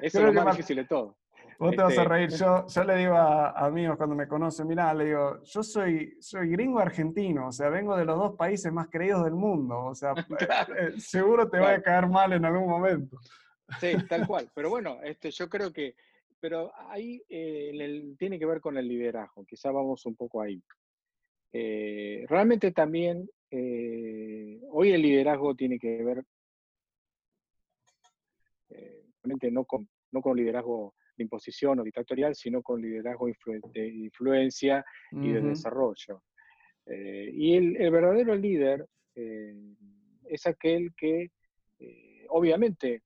[0.00, 1.18] Eso es lo más, difícil de todo.
[1.62, 2.30] Vos te vas a este, reír.
[2.30, 6.48] Yo, yo le digo a, amigos cuando me conocen, mirá, le digo, yo soy, soy
[6.48, 10.12] gringo argentino, o sea, vengo de los dos países más creídos del mundo, o sea,
[10.76, 13.16] eh, seguro te va a caer mal en algún momento.
[13.80, 14.50] Sí, tal cual.
[14.54, 15.94] Pero bueno, este, yo creo que
[16.42, 20.60] pero ahí eh, tiene que ver con el liderazgo, quizá vamos un poco ahí.
[21.52, 26.24] Eh, realmente también, eh, hoy el liderazgo tiene que ver,
[29.22, 33.28] realmente no con, no con liderazgo de imposición o dictatorial, sino con liderazgo
[33.72, 36.22] de influencia y de desarrollo.
[36.86, 39.54] Eh, y el, verdadero líder eh,
[40.24, 41.30] es aquel que,
[41.78, 43.02] eh, obviamente,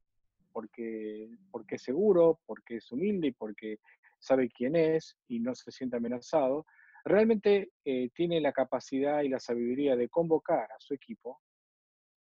[0.52, 3.78] porque, porque es seguro, porque es humilde y porque
[4.18, 6.64] sabe quién es y no se siente amenazado,
[7.04, 7.70] realmente
[8.14, 11.40] tiene la capacidad y la sabiduría de convocar a su equipo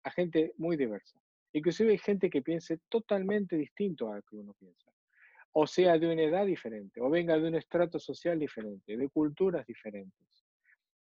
[0.03, 1.19] a gente muy diversa.
[1.53, 4.91] Inclusive hay gente que piense totalmente distinto a lo que uno piensa.
[5.59, 9.67] O sea, de una edad diferente, o venga de un estrato social diferente, de culturas
[9.67, 10.45] diferentes.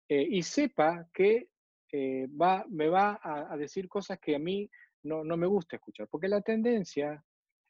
[0.08, 1.50] Eh, y sepa que
[1.92, 4.68] eh, va, me va a, decir cosas que a mí
[5.04, 7.24] no, me gusta escuchar, porque la tendencia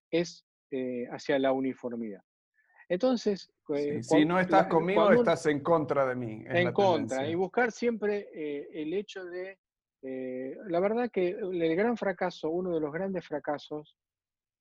[0.09, 2.23] es eh, hacia la uniformidad.
[2.88, 3.51] Entonces,
[4.01, 6.45] si no estás conmigo, estás en contra de mí.
[6.47, 8.30] En contra, y buscar siempre
[8.71, 9.59] el hecho de,
[10.01, 13.97] la verdad que el gran fracaso, uno de los grandes fracasos,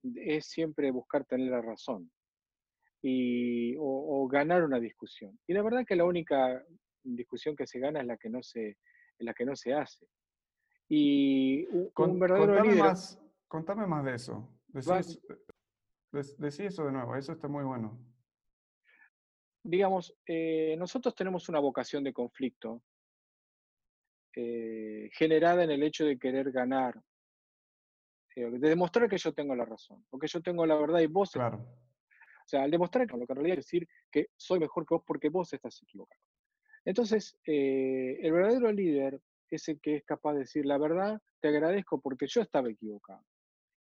[0.02, 2.10] es siempre buscar tener la razón
[3.02, 5.38] y, o, o, ganar una discusión.
[5.46, 6.64] Y la verdad que la única
[7.02, 8.76] discusión que se gana es la que no se,
[9.18, 10.06] la que no se hace.
[10.88, 12.84] Y un, verdadero contame líder...
[12.84, 14.48] Más, contame más de eso.
[16.10, 17.98] Decí, eso de nuevo, eso está muy bueno.
[19.62, 22.82] Digamos, eh, nosotros tenemos una vocación de conflicto
[24.34, 27.02] eh, generada en el hecho de querer ganar,
[28.38, 31.06] eh, de demostrar que yo tengo la razón, o que yo tengo la verdad y
[31.06, 31.32] vos...
[31.32, 31.58] Claro.
[31.58, 34.94] O sea, al demostrar que lo que en realidad es decir que soy mejor que
[34.94, 36.22] vos porque vos estás equivocado.
[36.84, 39.20] Entonces, eh, el verdadero líder
[39.50, 43.22] es el que es capaz de decir, la verdad, te agradezco porque yo estaba equivocado.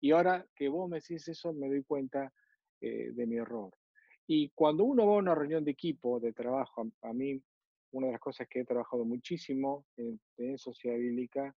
[0.01, 2.33] Y ahora que vos me decís eso, me doy cuenta
[2.81, 3.73] eh, de mi error.
[4.27, 7.41] Y cuando uno va a una reunión de equipo, de trabajo, a, mí,
[7.91, 10.19] una de las cosas que he trabajado muchísimo en,
[10.57, 11.55] sociedad bíblica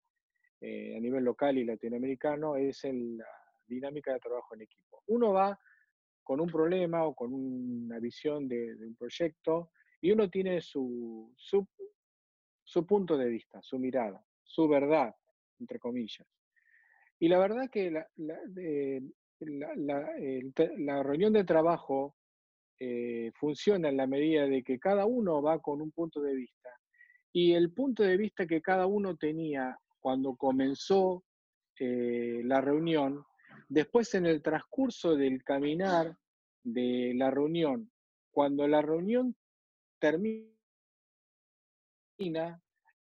[0.61, 3.27] eh, a nivel local y latinoamericano es la
[3.67, 5.03] dinámica de trabajo en equipo.
[5.07, 5.59] Uno va
[6.23, 11.67] con un problema o con una visión de un proyecto y uno tiene su, su,
[12.87, 15.15] punto de vista, su mirada, su verdad,
[15.59, 16.27] entre comillas.
[17.19, 18.39] Y la verdad que la, la,
[21.03, 22.17] reunión de trabajo
[22.79, 26.71] eh, funciona en la medida de que cada uno va con un punto de vista.
[27.33, 31.25] Y el punto de vista que cada uno tenía cuando comenzó
[31.79, 33.25] eh, la reunión,
[33.69, 36.17] después en el transcurso del caminar
[36.63, 37.91] de la reunión,
[38.31, 39.37] cuando la reunión
[39.99, 40.51] termina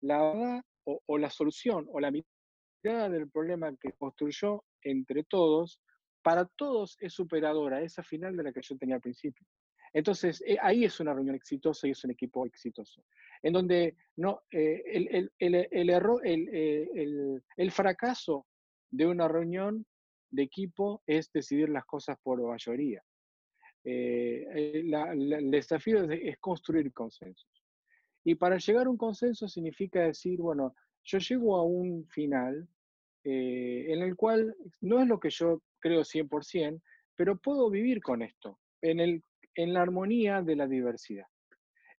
[0.01, 5.81] la verdad o, la solución o la mirada del problema que construyó entre todos,
[6.23, 9.47] para todos es superadora esa final de la que yo tenía al principio.
[9.93, 13.05] Entonces, eh, ahí es una reunión exitosa y es un equipo exitoso.
[13.43, 14.83] En donde no, eh,
[15.39, 16.89] el, error, eh,
[17.57, 18.47] el, fracaso
[18.91, 19.87] de una reunión
[20.31, 23.03] de equipo es decidir las cosas por mayoría.
[23.85, 27.49] Eh, eh, el desafío es, construir consensos.
[28.25, 30.75] Y para llegar a un consenso significa decir, bueno,
[31.05, 32.69] yo llego a un final
[33.25, 36.81] eh, en el cual no es lo que yo creo 100%,
[37.17, 39.23] pero puedo vivir con esto, en, el,
[39.55, 41.27] en la armonía de la diversidad,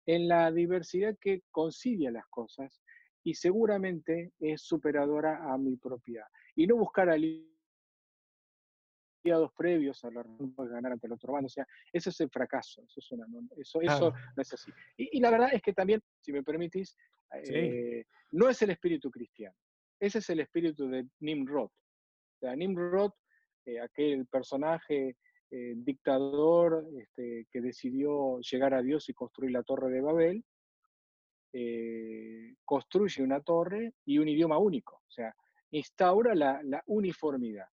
[0.05, 2.81] en la diversidad que concilia las cosas
[3.23, 6.27] y seguramente es superadora a mi propia.
[6.55, 7.23] Y no buscar al
[9.55, 11.47] previos a la reunión de ganar ante el otro bando.
[11.47, 13.25] O sea, ese es el fracaso, eso, es una,
[13.57, 14.71] eso, eso no es así.
[14.97, 16.97] Y, la verdad es que también, si me permitís,
[17.49, 19.55] eh, no es el espíritu cristiano,
[19.99, 21.69] ese es el espíritu de Nimrod.
[21.69, 23.11] O sea, Nimrod,
[23.65, 25.17] eh, aquel personaje
[25.51, 30.43] eh, dictador este, que decidió llegar a Dios y construir la torre de Babel,
[32.63, 35.35] construye una torre y un idioma único, o sea,
[35.71, 37.65] instaura la, uniformidad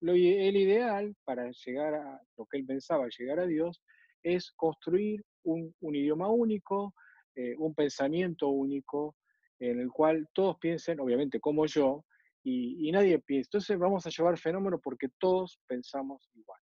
[0.00, 3.82] el ideal para llegar a lo que él pensaba, llegar a Dios,
[4.22, 6.94] es construir un, idioma único,
[7.34, 9.16] eh, un pensamiento único,
[9.58, 12.04] en el cual todos piensen, obviamente como yo,
[12.42, 13.48] y, nadie piensa.
[13.48, 16.60] Entonces vamos a llevar fenómeno porque todos pensamos igual.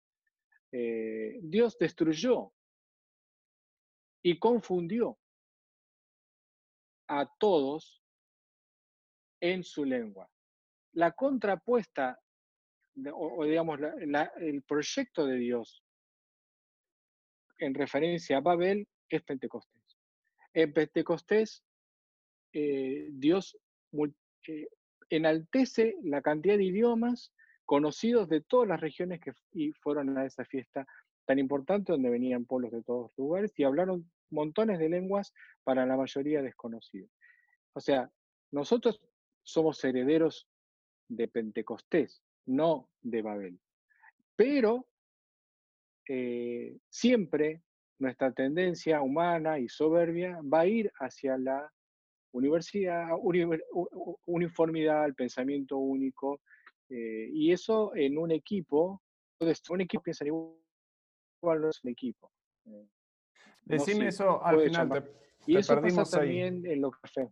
[0.76, 2.52] Eh, Dios destruyó
[4.24, 5.20] y confundió
[7.08, 8.02] a todos
[9.40, 10.28] en su lengua.
[10.94, 12.20] La contrapuesta
[13.14, 13.80] o, digamos,
[14.38, 15.84] el proyecto de Dios
[17.60, 19.98] en referencia a Babel es Pentecostés.
[20.54, 21.64] En Pentecostés,
[22.52, 23.58] eh, Dios
[24.48, 24.68] eh,
[25.10, 27.32] enaltece la cantidad de idiomas
[27.66, 29.34] conocidos de todas las regiones que
[29.82, 30.86] fueron a esa fiesta
[31.26, 35.34] tan importante donde venían pueblos de todos lugares y hablaron montones de lenguas
[35.64, 37.10] para la mayoría desconocidas.
[37.74, 38.10] O sea,
[38.52, 39.02] nosotros
[39.44, 40.48] somos herederos
[41.08, 43.60] de Pentecostés, no de Babel.
[44.36, 44.88] Pero
[46.08, 47.62] eh, siempre
[48.00, 51.72] nuestra tendencia humana y soberbia va a ir hacia la
[52.32, 53.10] universidad,
[54.26, 56.42] uniformidad, el pensamiento único,
[56.90, 59.02] eh, y eso en un equipo,
[59.70, 60.58] un equipo piensa igual,
[61.42, 62.32] no es un equipo.
[62.66, 62.88] Eh,
[63.64, 65.12] Decime eso al final.
[65.46, 67.30] y eso pasa también en los cafés.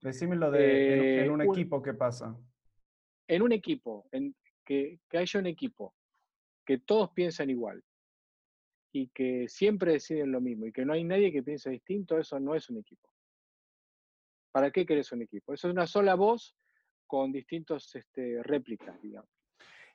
[0.00, 2.36] Decime lo de en, un, equipo, ¿qué pasa?
[3.26, 4.34] En un equipo, en,
[4.64, 5.94] que, que haya un equipo,
[6.66, 7.82] que todos piensan igual
[8.92, 12.38] y que siempre deciden lo mismo y que no hay nadie que piense distinto, eso
[12.38, 13.08] no es un equipo.
[14.52, 15.52] ¿Para qué querés un equipo?
[15.52, 16.54] Eso es una sola voz
[17.06, 19.30] con distintos este, réplicas, digamos,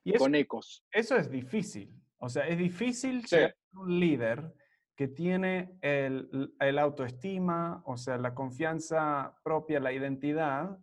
[0.03, 0.86] y con ecos.
[0.91, 1.93] Eso es difícil.
[2.18, 4.53] O sea, es difícil ser un líder
[4.95, 10.78] que tiene el, el, autoestima, o sea, la confianza propia, la identidad,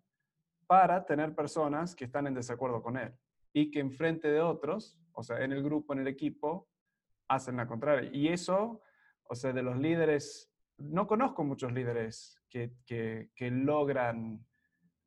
[0.66, 3.12] para tener personas que están en desacuerdo con él
[3.52, 6.68] y que enfrente de otros, o sea, en el grupo, en el equipo,
[7.28, 8.10] hacen la contraria.
[8.12, 8.82] Y eso,
[9.28, 14.44] o sea, de los líderes, no conozco muchos líderes que, que, logran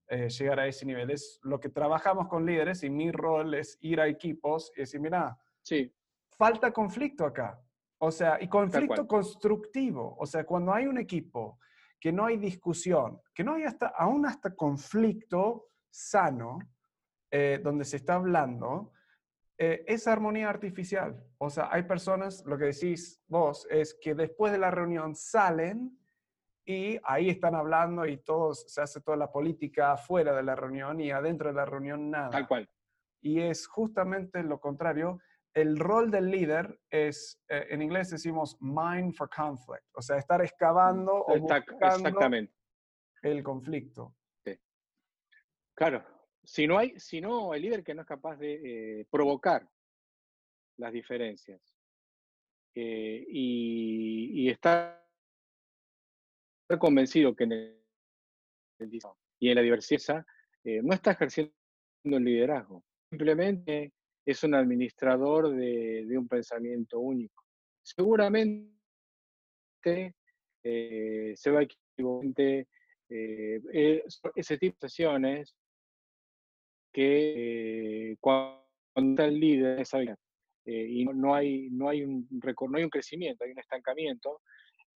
[0.09, 1.11] eh, llegar a ese nivel.
[1.11, 4.99] Es lo que trabajamos con líderes y mi rol es ir a equipos y decir,
[4.99, 5.93] mira, sí.
[6.31, 7.61] falta conflicto acá.
[7.99, 10.15] O sea, y conflicto constructivo.
[10.17, 11.59] O sea, cuando hay un equipo
[11.99, 16.59] que no hay discusión, que no hay hasta, aún hasta conflicto sano,
[17.29, 18.93] eh, donde se está hablando,
[19.57, 21.21] eh, es armonía artificial.
[21.37, 25.98] O sea, hay personas, lo que decís vos, es que después de la reunión salen
[26.69, 31.01] y ahí están hablando y todos, se hace toda la política fuera de la reunión
[31.01, 32.29] y adentro de la reunión nada.
[32.29, 32.69] Tal cual.
[33.21, 35.19] Y es justamente lo contrario.
[35.51, 40.43] El rol del líder es, eh, en inglés decimos mind for conflict, o sea, estar
[40.43, 42.53] excavando o Exactamente.
[43.23, 44.15] el conflicto.
[44.45, 44.55] Sí.
[45.73, 46.05] Claro,
[46.43, 49.67] si no, hay, si no, el líder que no es capaz de eh, provocar
[50.77, 51.75] las diferencias
[52.75, 55.08] eh, y, y, estar
[56.77, 57.79] convencido que en el,
[59.39, 60.25] y en la diversidad
[60.63, 61.53] eh, no está ejerciendo
[62.03, 63.93] el liderazgo, simplemente
[64.25, 67.43] es un administrador de, un pensamiento único.
[67.81, 68.69] Seguramente
[70.63, 72.67] se va a equivocar.
[73.09, 75.55] ese tipo de sesiones
[76.91, 78.65] que eh, cuando
[78.95, 79.85] está el líder
[80.65, 84.41] eh, y no, hay, no, hay un, no hay un crecimiento, hay un estancamiento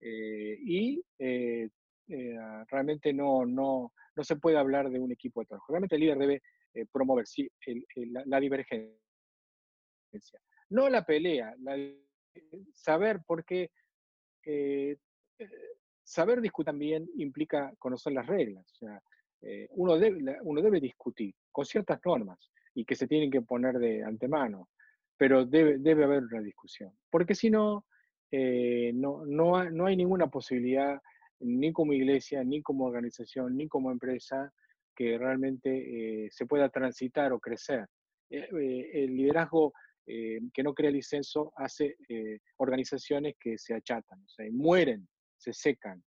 [0.04, 1.02] eh, y
[2.68, 5.72] realmente no, no, no se puede hablar de un equipo de trabajo.
[5.72, 6.42] Realmente el líder debe
[6.92, 7.50] promover sí,
[8.26, 8.98] la, divergencia,
[10.70, 11.54] no la pelea,
[12.74, 13.70] saber por qué
[16.04, 18.66] saber discutir también implica conocer las reglas.
[19.40, 23.78] Eh, uno, debe, uno debe discutir con ciertas normas y que se tienen que poner
[23.78, 24.68] de antemano,
[25.16, 27.84] pero debe, debe haber una discusión, porque si no,
[28.30, 31.00] eh, no, no, no, hay ninguna posibilidad,
[31.40, 34.52] ni como iglesia, ni como organización, ni como empresa,
[34.96, 37.86] que realmente eh, se pueda transitar o crecer.
[38.30, 39.72] el liderazgo
[40.06, 41.96] que no crea licenso hace
[42.58, 45.08] organizaciones que se achatan, o sea, mueren,
[45.38, 46.02] se secan,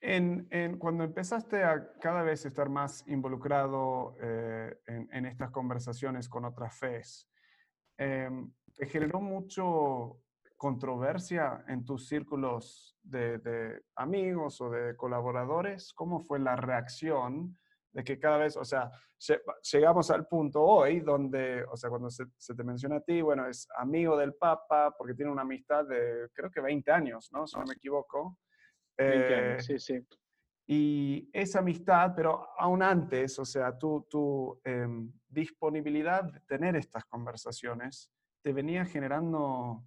[0.00, 6.78] en, cuando empezaste a cada vez estar más involucrado eh, en, estas conversaciones con otras
[6.78, 7.28] FES,
[7.96, 10.20] em, ¿te generó mucho
[10.58, 15.94] controversia en tus círculos de, amigos o de colaboradores?
[15.94, 17.56] ¿Cómo fue la reacción
[17.92, 18.90] de que cada vez, o sea,
[19.72, 23.48] llegamos al punto hoy donde, o sea, cuando se, se, te menciona a ti, bueno,
[23.48, 27.46] es amigo del Papa porque tiene una amistad de, creo que 20 años, ¿no?
[27.46, 28.38] Si no me equivoco.
[28.98, 30.06] Eh, sí, sí.
[30.66, 37.06] Y esa amistad, pero aún antes, o sea, tu, tu em, disponibilidad de tener estas
[37.06, 38.10] conversaciones,
[38.42, 39.82] ¿te venía generando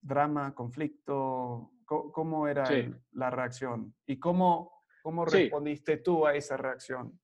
[0.00, 1.72] drama, conflicto?
[1.84, 2.68] ¿Cómo, era
[3.12, 3.94] la reacción?
[4.06, 7.18] ¿Y cómo, cómo respondiste tú a esa reacción?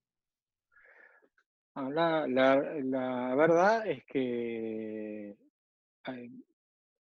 [1.74, 5.36] Ah, la, la, la, verdad es que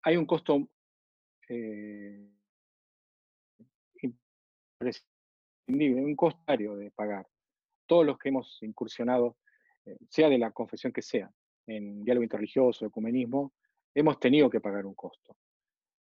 [0.04, 0.68] hay, un costo
[1.50, 2.30] eh,
[5.68, 7.28] un costario de pagar.
[7.88, 9.38] Todos los que hemos incursionado,
[9.86, 11.32] eh, sea de la confesión que sea,
[11.68, 13.54] en diálogo interreligioso, ecumenismo,
[13.94, 15.36] hemos tenido que pagar un costo.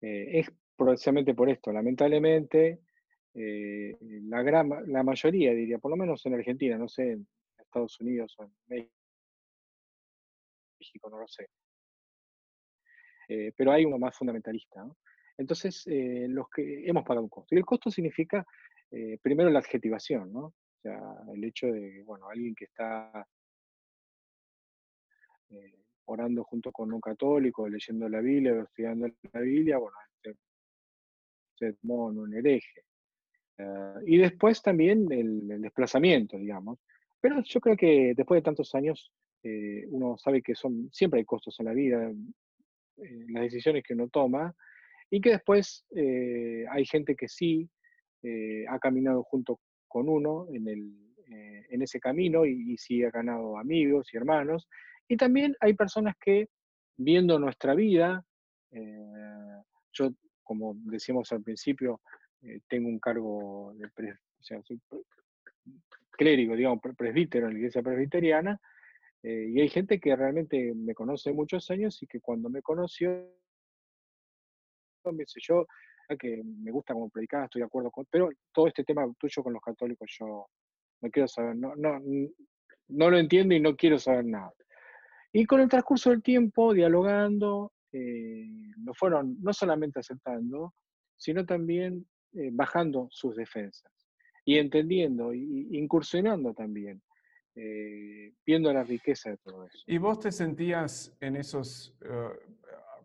[0.02, 2.80] Eh, es precisamente por esto, lamentablemente,
[3.34, 7.28] eh, la, gran, la mayoría, diría, por lo menos en Argentina, no sé, en
[7.58, 8.90] Estados Unidos o en
[10.80, 11.48] México, no lo sé.
[13.56, 14.86] pero hay uno más fundamentalista.
[15.38, 17.56] Entonces, los que hemos pagado un costo.
[17.56, 18.46] Y el costo significa
[18.92, 20.48] eh, primero la adjetivación, ¿no?
[20.48, 21.00] O sea,
[21.34, 23.26] el hecho de, bueno, alguien que está,
[25.50, 30.38] eh, orando junto con un católico, leyendo la Biblia, estudiando la Biblia, bueno, este,
[31.58, 32.84] se tomó un hereje.
[33.58, 36.80] Eh, y después también el, desplazamiento, digamos.
[37.20, 39.12] Pero yo creo que después de tantos años,
[39.44, 43.94] eh, uno sabe que son, siempre hay costos en la vida, eh, las decisiones que
[43.94, 44.56] uno toma,
[45.10, 47.70] y que después hay gente que sí
[48.70, 50.94] ha caminado junto con uno en, el,
[51.70, 54.70] en ese camino y sí ha ganado amigos y hermanos.
[55.12, 56.48] Y también hay personas que,
[56.96, 58.24] viendo nuestra vida,
[59.92, 62.00] yo, como decíamos al principio,
[62.42, 63.90] eh, tengo un cargo de
[66.12, 68.58] clérigo, digamos, presbítero en la iglesia presbiteriana,
[69.22, 73.10] eh, y hay gente que realmente me conoce muchos años y que cuando me conoció,
[75.04, 75.68] me dice yo,
[76.08, 79.44] ah, que me gusta como predicar, estoy de acuerdo con, pero todo este tema tuyo
[79.44, 80.48] con los católicos yo
[81.02, 82.00] no quiero saber, no, no,
[82.88, 84.54] no lo entiendo y no quiero saber nada.
[85.34, 88.48] Y con el transcurso del tiempo, dialogando, eh,
[88.84, 90.74] lo fueron no solamente aceptando,
[91.18, 93.92] sino también eh, bajando sus defensas
[94.46, 97.02] y entendiendo, y, incursionando también,
[97.56, 99.84] eh, viendo la riqueza de todo eso.
[99.86, 102.30] ¿Y vos te sentías en esos, eh,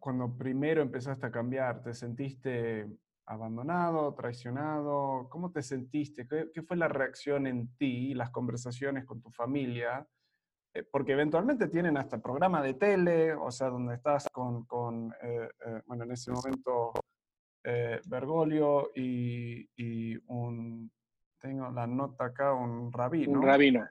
[0.01, 2.87] cuando primero empezaste a cambiar, te sentiste
[3.27, 5.29] abandonado, traicionado?
[5.29, 6.29] ¿Cómo te sentiste?
[6.29, 10.07] ¿Qué, fue la reacción en ti, las conversaciones con tu familia?
[10.91, 15.13] Porque eventualmente tienen hasta programa de tele, o sea, donde estás con, con
[15.87, 16.93] bueno, en ese momento
[17.69, 20.89] eh, Bergoglio y, un,
[21.41, 23.41] tengo la nota acá, un rabino.
[23.41, 23.85] Un rabino.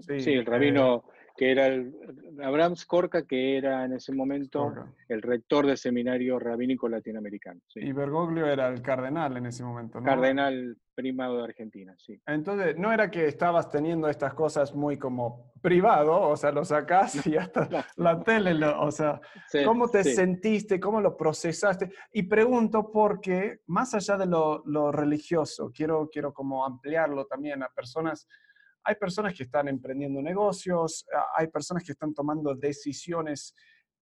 [0.00, 1.04] Sí, el rabino
[1.36, 1.94] que era el,
[2.42, 4.72] Abraham Skorka, que era en ese momento
[5.08, 7.60] el rector del seminario rabínico latinoamericano.
[7.74, 10.06] Y Bergoglio era el cardenal en ese momento, ¿no?
[10.06, 12.20] Cardenal primado de Argentina, sí.
[12.26, 17.14] Entonces, no era que estabas teniendo estas cosas muy como privado, o sea, lo sacás
[17.26, 19.20] y hasta la tele, o sea,
[19.64, 20.78] ¿cómo te sentiste?
[20.78, 21.90] ¿Cómo lo procesaste?
[22.12, 27.68] Y pregunto porque, más allá de lo, lo religioso, quiero, quiero como ampliarlo también a
[27.68, 28.28] personas
[28.84, 31.06] hay personas que están emprendiendo negocios,
[31.36, 33.54] hay personas que están tomando decisiones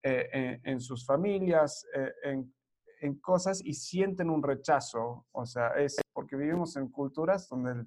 [0.03, 5.27] eh, en, sus familias, eh, en, cosas y sienten un rechazo.
[5.33, 7.87] O sea, es porque vivimos en culturas donde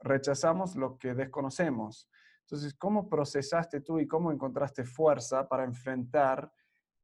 [0.00, 2.08] rechazamos lo que desconocemos.
[2.42, 6.52] Entonces, ¿cómo procesaste tú y cómo encontraste fuerza para enfrentar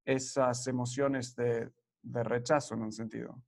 [0.05, 3.41] esas emociones de rechazo en un sentido?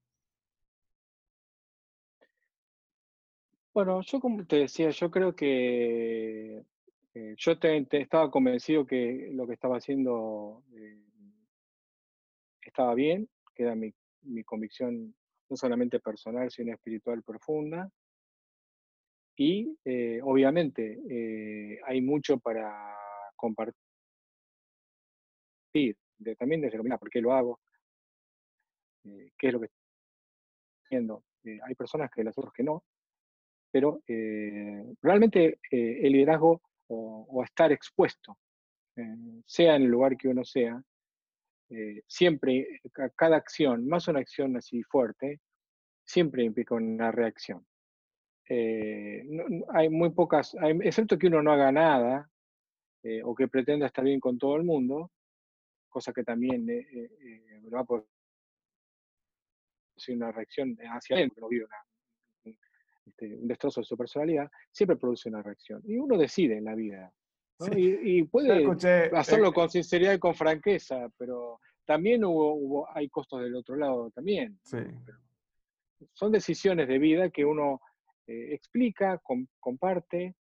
[3.73, 6.65] Bueno, yo como te decía, yo creo que
[7.15, 7.53] eh, yo
[7.93, 11.01] estaba convencido que lo que estaba haciendo eh,
[12.63, 13.95] estaba bien, que era mi,
[14.45, 15.15] convicción
[15.49, 17.89] no solamente personal, sino espiritual profunda.
[19.37, 22.97] Y eh, obviamente hay mucho para
[23.37, 23.75] compartir,
[26.39, 27.61] también desde lo por qué lo hago,
[29.03, 29.81] qué es lo que estoy
[30.85, 31.25] haciendo.
[31.45, 32.85] hay personas que las otras que no,
[33.71, 38.37] pero eh, realmente eh, el liderazgo o, estar expuesto,
[38.97, 39.17] eh,
[39.47, 40.83] sea en el lugar que uno sea,
[42.09, 42.81] siempre,
[43.15, 45.41] cada acción, más una acción así fuerte,
[46.05, 47.65] siempre implica una reacción.
[48.49, 52.29] hay muy pocas, excepto que uno no haga nada
[53.23, 55.13] o que pretenda estar bien con todo el mundo,
[55.89, 56.67] cosa que también
[57.73, 58.05] va a poder
[60.09, 61.77] una reacción hacia adentro, no vive una,
[63.11, 65.83] este, un destrozo de su personalidad, siempre produce una reacción.
[65.85, 67.13] Y uno decide en la vida.
[67.77, 68.65] Y, puede
[69.13, 74.11] hacerlo eh, con sinceridad y con franqueza, pero también hubo, hay costos del otro lado
[74.13, 74.59] también.
[76.15, 77.83] Son decisiones de vida que uno
[78.27, 79.21] eh, explica,
[79.59, 80.35] comparte.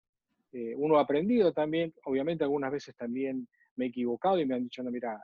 [0.53, 4.63] Eh, uno ha aprendido también, obviamente algunas veces también me he equivocado y me han
[4.63, 5.21] dicho, no, mira,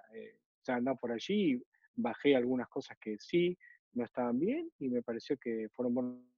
[0.67, 1.63] ya anda por allí,
[1.95, 3.57] bajé algunas cosas que sí,
[3.93, 6.34] no estaban bien y me pareció que fueron buenos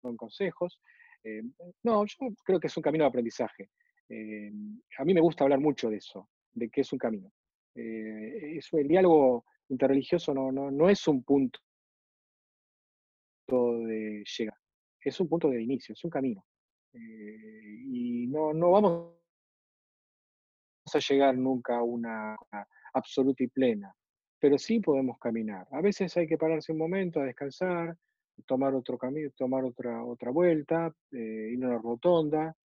[0.00, 0.80] con consejos.
[1.24, 1.42] Eh,
[1.82, 3.70] no, yo creo que es un camino de aprendizaje.
[4.08, 4.50] Eh,
[4.98, 7.32] a mí me gusta hablar mucho de eso, de que es un camino.
[7.74, 11.60] Eh, eso, el diálogo interreligioso no, no, no es un punto
[13.46, 14.56] de llegar,
[15.00, 16.44] es un punto de inicio, es un camino.
[16.92, 19.18] y no, no vamos
[20.92, 22.36] a llegar nunca a una,
[22.94, 23.94] absoluta y plena,
[24.38, 25.66] pero sí podemos caminar.
[25.72, 27.96] A veces hay que pararse un momento a descansar,
[28.46, 32.56] tomar otro camino, tomar otra, otra vuelta, eh, ir a una rotonda,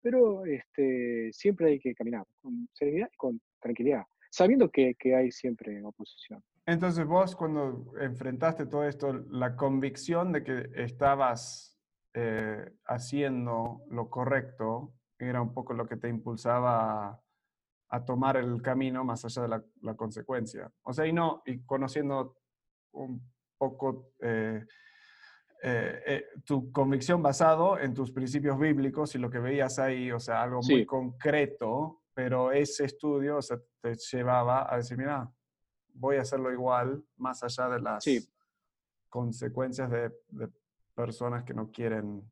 [0.00, 5.82] pero este, siempre hay que caminar con serenidad y con tranquilidad, sabiendo que, hay siempre
[5.82, 6.42] oposición.
[6.64, 11.78] Entonces vos cuando enfrentaste todo esto, la convicción de que estabas
[12.14, 17.20] eh, haciendo lo correcto era un poco lo que te impulsaba
[17.88, 20.70] a tomar el camino más allá de la, consecuencia.
[20.82, 22.36] O sea, y no, y conociendo
[22.92, 23.22] un
[23.58, 24.64] poco eh,
[25.62, 30.20] eh, eh, tu convicción basado en tus principios bíblicos y lo que veías ahí, o
[30.20, 35.30] sea, algo muy concreto, pero ese estudio o sea, te llevaba a decir, mira,
[35.94, 38.04] voy a hacerlo igual, más allá de las
[39.08, 40.12] consecuencias de,
[40.94, 42.22] personas que no quieren,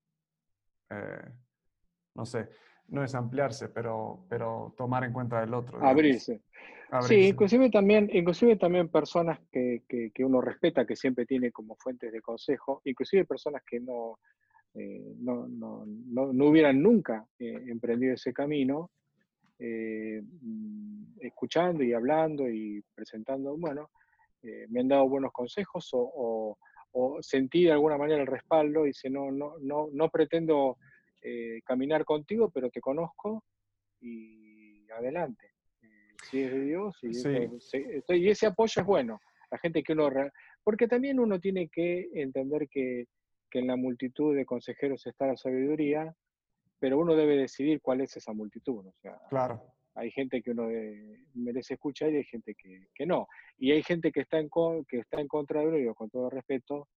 [2.15, 2.49] no sé,
[2.89, 5.85] no es ampliarse, pero, pero tomar en cuenta el otro.
[5.85, 6.43] Abrirse.
[7.03, 12.13] Sí, inclusive también, inclusive también personas que, que, uno respeta, que siempre tiene como fuentes
[12.13, 14.21] de consejo, inclusive personas que no,
[14.75, 18.91] eh, no, no, no, hubieran nunca eh, emprendido ese camino,
[19.59, 23.91] eh, mm, escuchando y hablando y presentando, bueno,
[24.69, 26.59] me han dado buenos consejos o, o,
[26.93, 30.77] o, sentí de alguna manera el respaldo y dice, no, no, no, no pretendo
[31.27, 33.45] eh, caminar contigo, pero te conozco
[33.99, 35.53] y adelante.
[35.81, 39.19] Eh, si es de Dios, y, ese apoyo es bueno.
[39.51, 40.11] La gente que uno...
[40.63, 43.07] Porque también uno tiene que entender que,
[43.53, 46.15] en la multitud de consejeros está la sabiduría,
[46.79, 48.85] pero uno debe decidir cuál es esa multitud.
[48.85, 49.63] O sea, claro.
[49.95, 50.69] Hay gente que uno
[51.35, 53.29] merece escuchar y hay gente que, no.
[53.57, 54.51] Y hay gente que está en,
[54.89, 56.89] que está en contra de uno, y con todo respeto,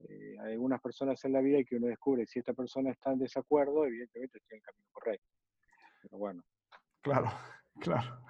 [0.00, 3.18] eh, hay algunas personas en la vida que uno descubre si esta persona está en
[3.18, 5.26] desacuerdo, evidentemente está en el camino correcto.
[6.02, 6.42] Pero bueno.
[7.00, 7.30] Claro,
[7.80, 8.20] claro.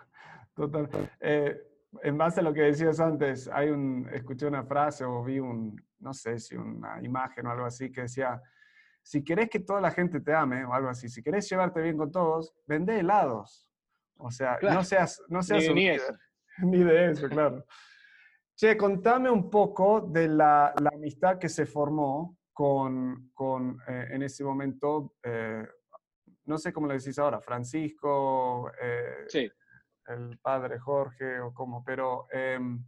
[0.54, 1.10] Total.
[1.20, 1.56] Eh,
[2.02, 5.80] en base a lo que decías antes, hay un, escuché una frase o vi un,
[6.00, 8.40] no sé si una imagen o algo así que decía,
[9.02, 11.96] si querés que toda la gente te ame o algo así, si querés llevarte bien
[11.96, 13.68] con todos, vende helados.
[14.16, 16.12] O sea, no seas, no seas ni, ni, eso.
[16.58, 17.64] ni de eso, claro.
[18.60, 24.42] Che, contame un poco de la, amistad que se formó con, con eh, en ese
[24.42, 25.64] momento, eh,
[26.46, 29.48] no sé cómo le decís ahora, Francisco, eh,
[30.08, 32.84] el padre Jorge o cómo, pero em,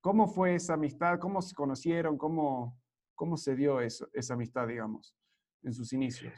[0.00, 1.20] ¿cómo fue esa amistad?
[1.20, 2.18] ¿Cómo se conocieron?
[2.18, 2.82] ¿Cómo,
[3.14, 5.14] cómo se dio eso, esa amistad, digamos,
[5.62, 6.34] en sus inicios?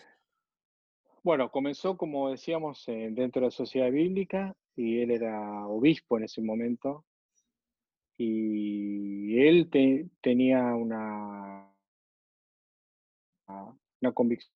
[1.23, 6.43] Bueno, comenzó, como decíamos, dentro de la sociedad bíblica y él era obispo en ese
[6.43, 7.07] momento
[8.17, 9.69] y él
[10.21, 11.69] tenía una,
[14.01, 14.55] una convicción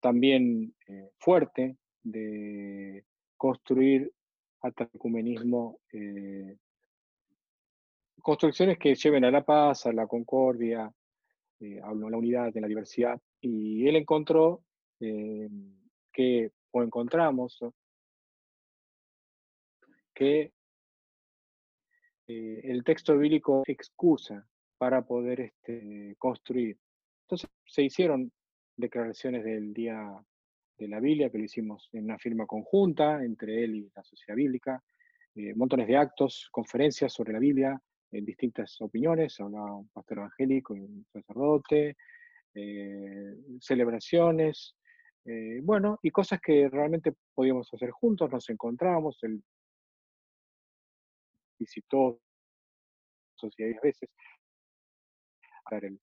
[0.00, 3.04] también eh, fuerte de
[3.36, 4.12] construir
[4.60, 6.56] hasta ecumenismo, eh,
[8.20, 10.92] construcciones que lleven a la paz, a la concordia,
[11.60, 13.20] eh, a la unidad, en la diversidad.
[13.40, 14.64] Y él encontró
[14.98, 17.58] que, o encontramos,
[20.14, 20.52] que
[22.28, 24.46] eh, el texto bíblico excusa
[24.78, 26.78] para poder este, construir.
[27.24, 28.30] Entonces se hicieron
[28.76, 30.00] declaraciones del día
[30.78, 34.36] de la Biblia, que lo hicimos en una firma conjunta entre él y la sociedad
[34.36, 34.82] bíblica,
[35.34, 40.74] eh, montones de actos, conferencias sobre la Biblia, en distintas opiniones, hablaba un pastor evangélico
[40.74, 41.96] un sacerdote,
[42.54, 44.76] eh, celebraciones,
[45.62, 49.20] bueno, y cosas que realmente podíamos hacer juntos, nos encontrábamos,
[51.62, 52.20] el visitó
[53.36, 54.10] sociedades veces.
[55.70, 56.00] El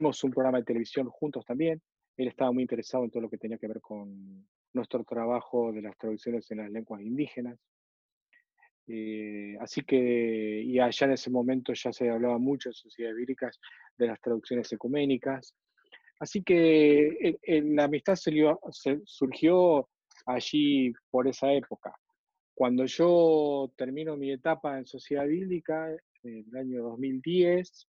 [0.00, 1.80] un programa de televisión juntos también.
[2.16, 5.82] Él estaba muy interesado en todo lo que tenía que ver con nuestro trabajo de
[5.82, 7.58] las traducciones en las lenguas indígenas.
[8.86, 13.58] Eh, así que, y allá en ese momento ya se hablaba mucho en sociedades bíblicas
[13.96, 15.54] de las traducciones ecuménicas.
[16.20, 19.88] Así que la amistad surgió
[20.26, 21.94] allí por esa época.
[22.54, 25.90] Cuando yo termino mi etapa en sociedad bíblica,
[26.22, 27.88] en el año 2010,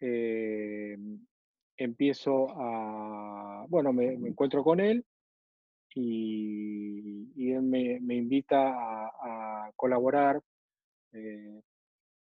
[0.00, 0.96] eh,
[1.76, 5.04] empiezo a, bueno, me, encuentro con él
[5.94, 10.40] y, él me, invita a, colaborar
[11.12, 11.60] eh,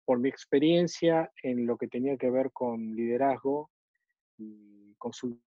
[0.05, 3.71] por mi experiencia en lo que tenía que ver con liderazgo
[4.39, 5.41] y consultoría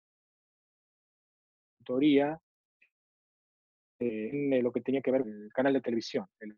[3.98, 6.26] en lo que tenía que ver con el canal de televisión.
[6.40, 6.56] El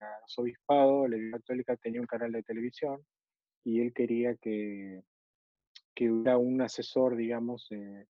[0.00, 3.04] arzobispado, la Iglesia Católica tenía un canal de televisión
[3.64, 5.02] y él quería que,
[5.94, 8.06] que hubiera un asesor, digamos, en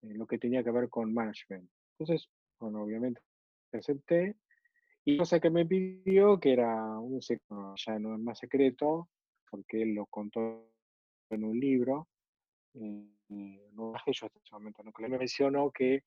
[0.00, 1.68] lo que tenía que ver con management.
[1.98, 3.20] Entonces, bueno, obviamente
[3.78, 4.36] acepté.
[5.04, 9.08] Y cosa que me pidió, que era un secreto, ya no es más secreto,
[9.50, 10.70] porque él lo contó
[11.30, 12.08] en un libro,
[12.74, 14.92] eh, no yo hasta ese momento, ¿no?
[14.92, 16.04] que me mencionó que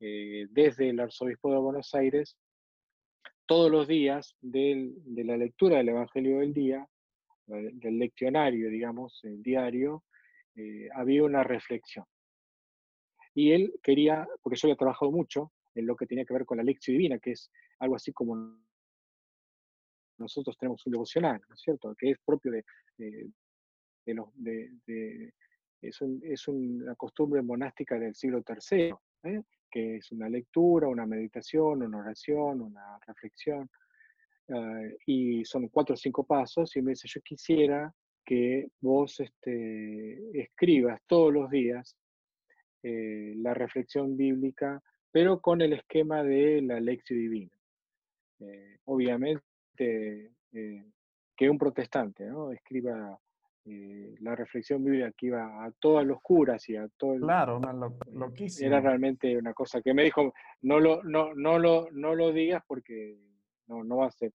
[0.00, 2.36] eh, desde el arzobispo de Buenos Aires,
[3.46, 4.94] todos los días de
[5.24, 6.86] la lectura del Evangelio del día,
[7.46, 10.04] del leccionario, digamos, el diario,
[10.54, 12.04] eh, había una reflexión.
[13.34, 16.58] Y él quería, porque yo había trabajado mucho en lo que tenía que ver con
[16.58, 18.58] la lección divina, que es algo así como
[20.18, 21.94] nosotros tenemos un devocional, ¿no es cierto?
[21.96, 22.64] Que es propio de,
[24.06, 25.32] los, de,
[25.80, 28.94] es, es, una costumbre monástica del siglo III,
[29.24, 29.42] ¿eh?
[29.70, 33.68] que es una lectura, una meditación, una oración, una reflexión,
[34.50, 37.92] ah, y son cuatro o cinco pasos, y me dice, yo quisiera
[38.24, 41.96] que vos este, escribas todos los días
[42.82, 47.52] eh, la reflexión bíblica, pero con el esquema de la lección divina.
[48.40, 50.30] Eh, obviamente,
[51.36, 52.52] que un protestante ¿no?
[52.52, 53.18] escriba
[53.70, 57.60] eh, la reflexión bíblica que iba a todas los curas y a todo el, Claro,
[57.60, 62.14] lo, eh, Era realmente una cosa que me dijo, no lo, no, no lo, no
[62.14, 63.18] lo digas porque
[63.66, 64.32] no, no va a ser,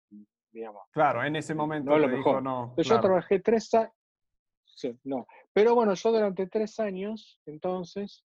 [0.50, 0.82] digamos.
[0.90, 2.42] Claro, en ese momento no lo mejor.
[2.42, 2.74] no.
[2.76, 3.92] Yo trabajé tres años,
[5.04, 8.24] no, pero bueno, yo durante tres años, entonces,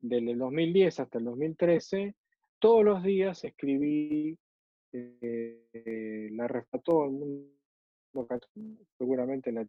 [0.00, 2.14] desde el 2010 hasta el 2013,
[2.58, 4.38] todos los días escribí
[4.92, 8.28] eh, la todo el mundo,
[8.98, 9.66] seguramente en la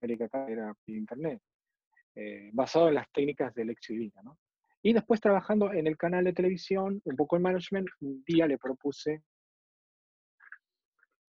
[0.00, 1.40] América era internet,
[2.14, 4.22] eh, basado en las técnicas de lección divina.
[4.22, 4.38] ¿no?
[4.82, 8.58] Y después trabajando en el canal de televisión, un poco en management, un día le
[8.58, 9.22] propuse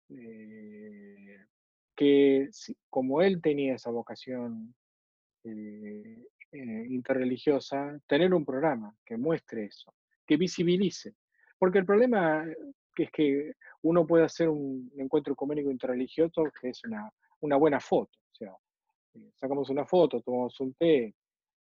[0.09, 1.45] eh,
[1.95, 2.49] que
[2.89, 4.75] como él tenía esa vocación
[5.43, 9.93] eh, interreligiosa, tener un programa que muestre eso,
[10.25, 11.15] que visibilice.
[11.57, 12.45] Porque el problema
[12.97, 13.53] es que
[13.83, 17.09] uno puede hacer un encuentro ecuménico interreligioso que es una,
[17.41, 18.17] una buena foto.
[19.13, 21.13] Eh, sacamos una foto, tomamos un té,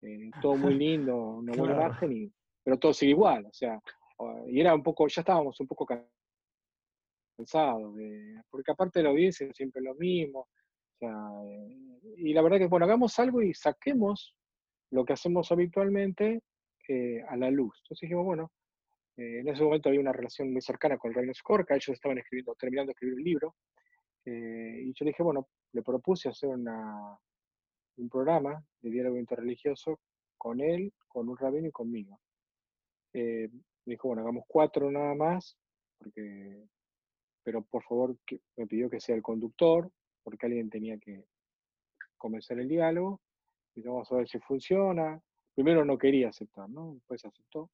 [0.02, 3.80] eh, todo muy lindo, una buena imagen, pero todo sigue igual, o sea,
[4.46, 5.86] y era un poco, ya estábamos un poco
[7.36, 7.94] cansados,
[8.48, 10.48] porque aparte de la audiencia siempre lo mismo,
[11.00, 11.76] eh,
[12.16, 14.34] y la verdad que, bueno, hagamos algo y saquemos
[14.90, 16.42] lo que hacemos habitualmente
[17.28, 17.78] a la luz.
[17.82, 18.52] Entonces dijimos, bueno,
[19.16, 22.88] en ese momento había una relación muy cercana con el Reino ellos estaban escribiendo, terminando
[22.88, 23.54] de escribir un libro,
[24.26, 30.00] y yo dije, bueno, le propuse hacer un programa de diálogo interreligioso
[30.38, 32.20] con él, con un rabino y conmigo.
[33.12, 33.48] Eh,
[33.86, 35.56] me dijo, bueno, hagamos cuatro nada más,
[35.98, 36.66] porque,
[37.42, 38.16] pero por favor
[38.56, 39.90] me pidió que sea el conductor,
[40.22, 41.24] porque alguien tenía que
[42.16, 43.20] comenzar el diálogo,
[43.74, 45.20] y vamos a ver si funciona.
[45.54, 46.94] Primero no quería aceptar, ¿no?
[46.94, 47.70] Después aceptó,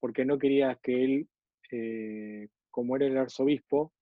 [0.00, 1.28] porque no quería que él,
[1.70, 3.92] eh, como era el arzobispo,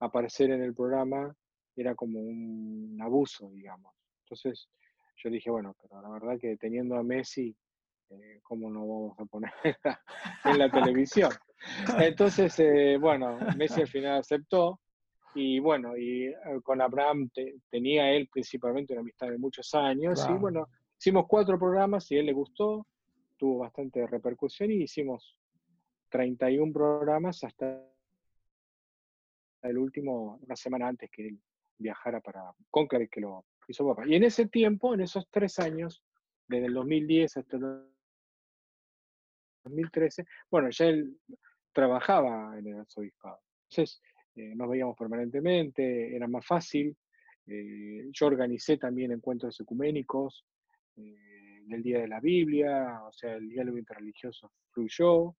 [0.00, 1.34] aparecer en el programa
[1.76, 3.94] era como un abuso, digamos.
[4.24, 4.68] Entonces,
[5.16, 7.54] yo dije, bueno, pero la verdad que teniendo a Messi,
[8.10, 9.52] eh, ¿cómo no vamos a poner
[10.44, 11.30] en la televisión?
[11.98, 14.80] Entonces, eh, bueno, Messi al final aceptó.
[15.34, 17.30] Y bueno, y eh, con Abraham
[17.70, 20.26] tenía él principalmente una amistad de muchos años.
[20.28, 20.66] Y bueno,
[20.98, 22.86] hicimos cuatro programas y a él le gustó,
[23.36, 25.36] tuvo bastante repercusión y hicimos
[26.08, 27.80] 31 programas hasta
[29.62, 31.40] el último, una semana antes que él
[31.78, 33.44] viajara para Conclave, que lo
[34.06, 36.02] y en ese tiempo, en esos tres años,
[36.48, 37.84] desde el 2010 hasta el
[39.64, 41.16] 2013, bueno, ya él
[41.72, 43.38] trabajaba en el arzobispado.
[43.68, 44.02] Entonces,
[44.34, 46.96] eh, nos veíamos permanentemente, era más fácil.
[47.46, 50.44] Eh, yo organicé también encuentros ecuménicos
[50.96, 55.36] eh, del Día de la Biblia, o sea, el diálogo interreligioso fluyó.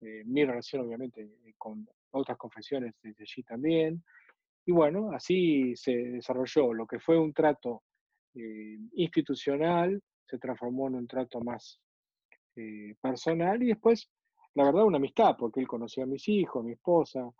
[0.00, 4.02] mi relación, obviamente, con otras confesiones desde allí también.
[4.64, 7.82] Y bueno, así se desarrolló lo que fue un trato
[8.34, 11.80] eh, institucional, se transformó en un trato más
[12.56, 14.08] eh, personal y después,
[14.54, 17.30] la verdad, una amistad, porque él conocía a mis hijos, a mi esposa,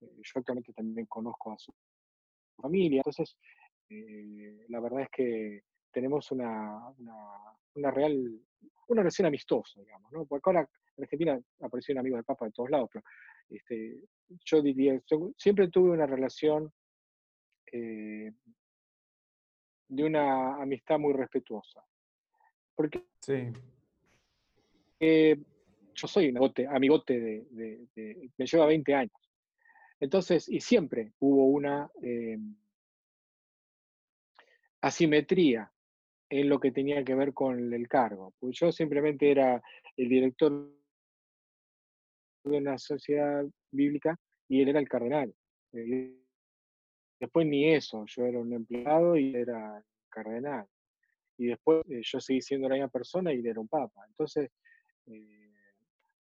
[0.00, 1.72] eh, yo actualmente también conozco a su
[2.56, 3.36] familia, entonces
[4.68, 5.60] la verdad es que
[5.92, 6.88] tenemos una,
[7.74, 8.40] una, real,
[8.88, 10.24] una relación amistosa, digamos, ¿no?
[10.24, 10.66] Porque ahora
[10.96, 13.04] en Argentina aparecieron amigos del Papa de todos lados, pero
[13.50, 14.04] este,
[14.44, 15.00] yo diría,
[15.36, 16.72] siempre tuve una relación
[17.70, 18.32] eh,
[19.88, 21.84] de una amistad muy respetuosa.
[22.74, 23.52] Porque sí.
[24.98, 25.36] Eh,
[25.94, 29.30] yo soy un amigote, de, me lleva 20 años.
[30.00, 32.38] Entonces, y siempre hubo una eh,
[34.80, 35.70] asimetría
[36.28, 38.32] en lo que tenía que ver con el cargo.
[38.40, 39.62] Pues yo simplemente era
[39.96, 40.70] el director
[42.44, 44.18] de una sociedad bíblica
[44.48, 45.34] y él era el cardenal.
[45.72, 46.14] Eh,
[47.18, 50.66] después ni eso, yo era un empleado y era cardenal.
[51.38, 54.04] Y después eh, yo seguí siendo la misma persona y era un papa.
[54.08, 54.50] Entonces,
[55.06, 55.52] eh,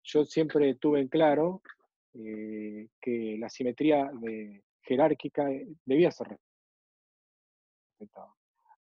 [0.02, 1.62] yo siempre tuve en claro
[2.14, 4.10] que la simetría
[4.80, 5.50] jerárquica
[5.84, 6.38] debía ser
[7.98, 8.32] respetada.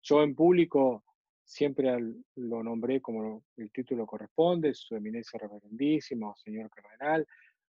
[0.02, 1.02] Yo en público
[1.44, 1.96] siempre
[2.36, 7.26] lo nombré como el título corresponde, su eminencia reverendísimo, señor cardenal,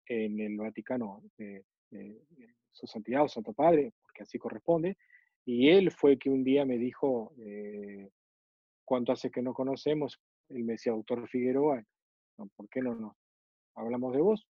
[0.05, 2.21] en el Vaticano, eh, eh,
[2.71, 4.97] su santidad o santo padre, porque así corresponde,
[5.45, 8.09] y él fue que un día me dijo, eh,
[8.85, 10.19] ¿cuánto hace que no conocemos?
[10.49, 11.83] Él me decía, doctor Figueroa,
[12.55, 13.15] ¿por qué no nos
[13.75, 14.47] hablamos de vos?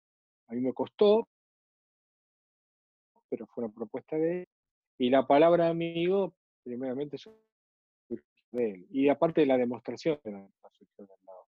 [0.47, 1.27] A mí me costó,
[3.29, 4.47] pero fue una propuesta de él.
[4.97, 7.17] Y la palabra amigo, primeramente,
[8.51, 8.87] de él.
[8.91, 10.39] Y aparte de la demostración de la
[10.97, 11.47] del lado.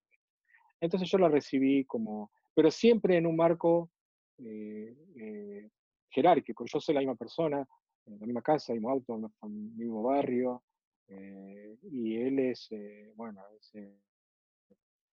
[0.79, 3.91] Entonces yo la recibí como, pero siempre en un marco
[4.37, 5.69] eh, eh,
[6.09, 6.65] jerárquico.
[6.65, 7.65] Yo soy la misma persona,
[8.05, 10.63] en la misma casa, mismo auto, el mismo barrio,
[11.07, 12.69] eh, y él es,
[13.15, 13.75] bueno, es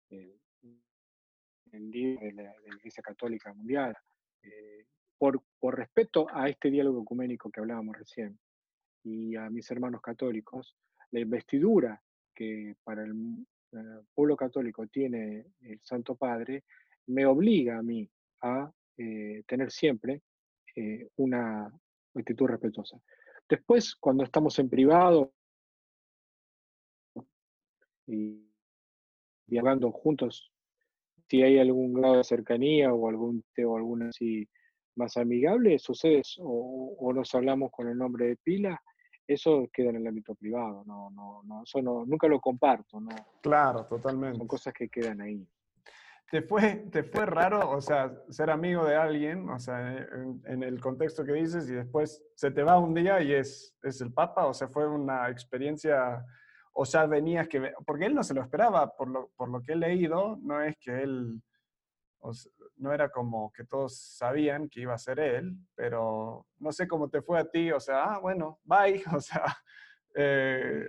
[0.10, 0.40] el,
[1.72, 3.96] líder de la, Iglesia Católica Mundial.
[5.18, 8.38] por, por respeto a este diálogo ecuménico que hablábamos recién
[9.04, 10.76] y a mis hermanos católicos,
[11.16, 12.02] la investidura
[12.36, 13.14] que para el
[14.14, 16.66] pueblo católico tiene el Santo Padre
[17.08, 18.10] me obliga a mí
[18.42, 20.22] a eh, tener siempre
[20.76, 21.72] eh, una
[22.14, 23.00] actitud respetuosa.
[23.48, 25.32] Después, cuando estamos en privado
[28.08, 28.52] y
[29.46, 30.52] dialogando juntos,
[31.30, 34.50] si hay algún grado de cercanía o algún o alguna así
[34.96, 38.82] más amigable, sucede o nos hablamos con el nombre de pila,
[39.28, 43.10] eso queda en el ámbito privado, no, no, no, eso no, nunca lo comparto, ¿no?
[43.42, 44.38] Claro, totalmente.
[44.38, 45.48] Son cosas que quedan ahí.
[46.30, 49.96] ¿Te fue, ¿Te fue raro, o sea, ser amigo de alguien, o sea,
[50.46, 54.02] en, el contexto que dices, y después se te va un día y es, es
[54.02, 54.48] el Papa?
[54.48, 56.26] O sea, fue una experiencia,
[56.74, 59.74] o sea, venías que, porque él no se lo esperaba, por lo, por lo que
[59.74, 61.42] he leído, no es que él,
[62.78, 67.10] no era como que todos sabían que iba a ser él, pero no sé cómo
[67.10, 69.46] te fue a ti, o sea, ah, bueno, bye, o sea...
[70.18, 70.88] Eh,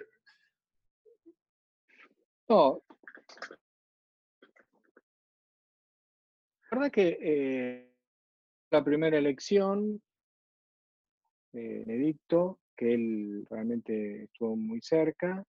[2.49, 2.80] no,
[6.70, 7.93] la verdad que eh,
[8.70, 10.03] la primera elección,
[11.53, 15.45] eh, Benedicto, que él realmente estuvo muy cerca.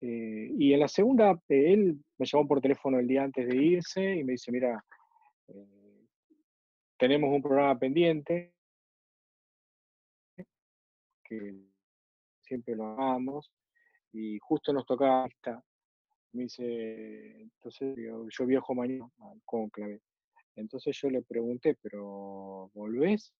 [0.00, 4.14] Eh, y en la segunda, él me llamó por teléfono el día antes de irse
[4.14, 4.82] y me dice, mira,
[6.98, 8.52] tenemos un programa pendiente,
[11.24, 11.54] que
[12.42, 13.50] siempre lo hagamos,
[14.12, 15.62] y justo nos tocaba esta.
[16.32, 20.00] Me dice, entonces yo, viajo mañana al conclave.
[20.56, 23.34] Entonces yo le pregunté, ¿pero volvés?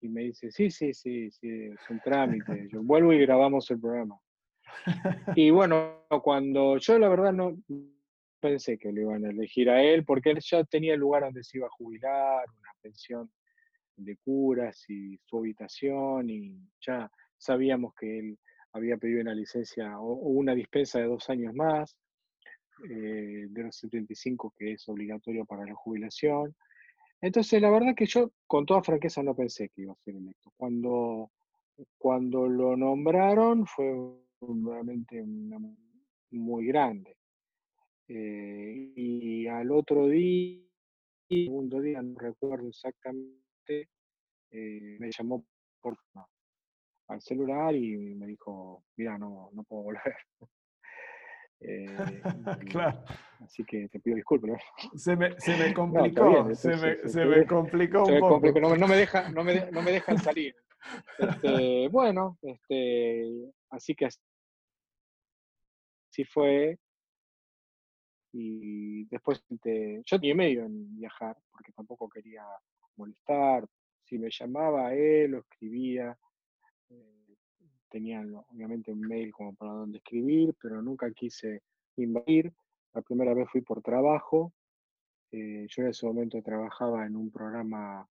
[0.00, 2.68] Y me dice, sí, sí, sí, sí, es un trámite.
[2.68, 4.20] Yo vuelvo y grabamos el programa.
[5.36, 7.56] Y bueno, cuando yo la verdad no
[8.42, 11.44] pensé que le iban a elegir a él, porque él ya tenía el lugar donde
[11.44, 13.30] se iba a jubilar, una pensión
[13.96, 18.38] de curas y su habitación, y ya sabíamos que él
[18.72, 21.96] había pedido una licencia o, una dispensa de dos años más.
[22.90, 26.56] Eh, de los 75 que es obligatorio para la jubilación.
[27.20, 30.52] Entonces, la verdad que yo, con toda franqueza, no pensé que iba a ser electo.
[30.56, 31.30] Cuando,
[31.96, 33.94] cuando lo nombraron fue
[34.40, 35.22] realmente
[36.30, 37.16] muy grande.
[38.14, 40.60] Eh, y al otro día,
[41.30, 43.88] segundo día, no recuerdo exactamente,
[44.50, 45.46] eh, me llamó
[45.80, 45.96] por,
[47.08, 50.14] al celular y me dijo, mira, no, no puedo volver.
[51.64, 51.86] Eh,
[52.72, 53.04] claro.
[53.38, 54.60] Así que te pido disculpas.
[54.96, 58.76] Se me, se me complicó, se, me, se, me, complicó un poco.
[58.76, 60.56] no, me deja, no, me, no me dejan salir.
[61.16, 64.18] Este, bueno, este, así que así
[66.24, 66.80] fue.
[68.32, 72.44] Y después yo tenía medio en viajar, porque tampoco quería
[72.96, 73.66] molestar.
[74.04, 76.16] Si me llamaba él o escribía,
[77.92, 81.62] tenían obviamente un mail como para donde escribir, pero nunca quise
[81.96, 82.50] invadir.
[82.94, 84.52] La primera vez fui por trabajo.
[85.30, 88.08] Eh, yo en ese momento trabajaba en un programa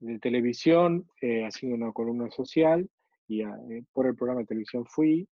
[0.00, 2.88] de televisión, eh, haciendo una columna social,
[3.28, 5.28] y ah, eh, por el programa de televisión fui,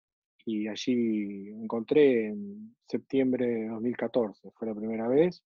[0.46, 5.44] y allí encontré en septiembre de 2014, fue la primera vez,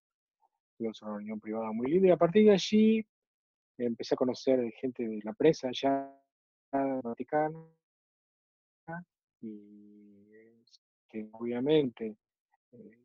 [0.78, 3.06] tuvimos una reunión privada muy linda, y a partir de allí
[3.78, 6.12] empecé a conocer gente de la prensa ya
[6.72, 7.70] Vaticano,
[9.42, 10.06] y
[11.32, 12.18] obviamente
[12.72, 12.98] eh,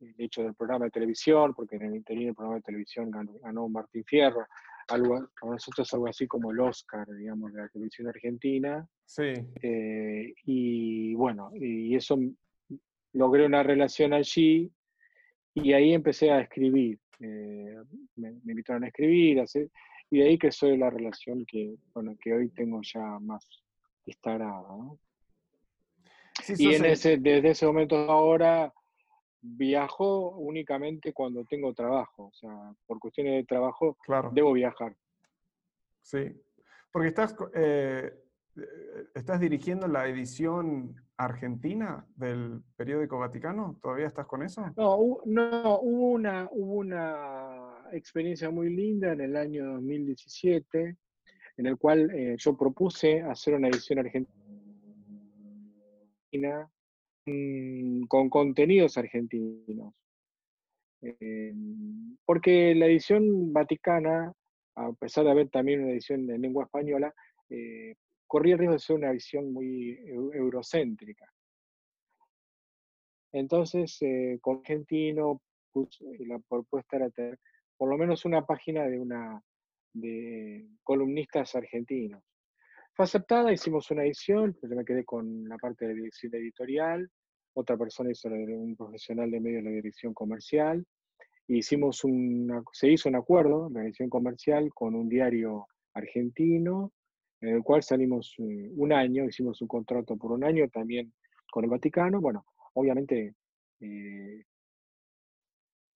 [0.00, 3.68] el hecho del programa de televisión, porque en el interior del programa de televisión ganó,
[3.68, 4.46] Martín Fierro,
[4.88, 8.86] algo, para nosotros algo así como el Oscar, digamos, de la televisión argentina.
[9.04, 9.32] Sí.
[9.62, 12.18] Eh, y bueno, y eso
[13.12, 14.70] logré una relación allí
[15.54, 16.98] y ahí empecé a escribir.
[17.20, 17.76] Eh,
[18.16, 19.70] me, invitaron a escribir, a hacer,
[20.10, 23.46] y de ahí que soy la relación que, bueno, que hoy tengo ya más
[24.06, 24.62] instalada.
[24.68, 24.98] ¿no?
[26.48, 28.72] y en ese, desde ese momento ahora
[29.42, 32.26] viajo únicamente cuando tengo trabajo.
[32.26, 33.96] O sea, por cuestiones de trabajo
[34.32, 34.96] debo viajar.
[36.00, 36.30] Sí,
[36.90, 38.12] porque estás, eh,
[39.14, 43.78] estás dirigiendo la edición argentina del periódico Vaticano.
[43.82, 44.62] ¿Todavía estás con eso?
[44.76, 50.96] No, no hubo, una, hubo una experiencia muy linda en el año 2017
[51.56, 54.28] en el cual eh, yo propuse hacer una edición argentina
[57.24, 59.94] con contenidos argentinos.
[61.02, 61.52] Eh,
[62.24, 64.32] porque la edición vaticana,
[64.76, 67.12] a pesar de haber también una edición en lengua española,
[67.50, 67.94] eh,
[68.26, 69.98] corría el riesgo de ser una visión muy
[70.32, 71.26] eurocéntrica.
[73.32, 73.98] Entonces,
[74.40, 75.40] con argentino,
[76.20, 77.38] la propuesta era tener
[77.76, 79.42] por lo menos una página de una
[79.92, 82.22] de columnistas argentinos.
[82.94, 87.10] Fue aceptada, hicimos una edición, pues yo me quedé con la parte de dirección editorial,
[87.54, 90.84] otra persona hizo un profesional de medios la dirección comercial,
[91.46, 96.92] hicimos una, se hizo un acuerdo, la dirección comercial, con un diario argentino,
[97.40, 101.12] en el cual salimos eh, un año, hicimos un contrato por un año también
[101.50, 102.20] con el Vaticano.
[102.20, 103.34] Bueno, obviamente
[103.80, 104.44] eh,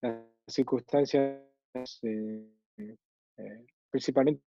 [0.00, 0.16] las
[0.46, 1.40] circunstancias
[2.02, 2.46] eh,
[3.90, 4.42] principalmente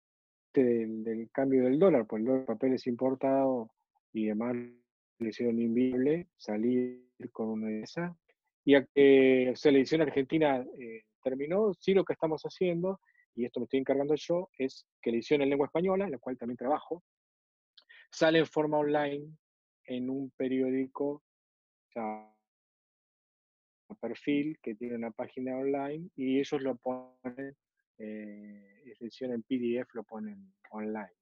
[0.62, 3.70] del, cambio del dólar, pues el dólar papel es importado
[4.12, 4.57] y además
[5.18, 8.16] le hicieron inviable salir con una de esas.
[8.64, 13.00] Y a que la edición argentina eh, terminó, sí lo que estamos haciendo,
[13.34, 16.18] y esto me estoy encargando yo, es que la edición en lengua española, en la
[16.18, 17.02] cual también trabajo,
[18.11, 19.36] sale en forma online
[19.86, 21.22] en un periódico, o
[21.92, 22.34] sea,
[24.00, 27.57] perfil que tiene una página online y ellos lo ponen
[27.99, 31.12] eh, edición en PDF lo ponen online.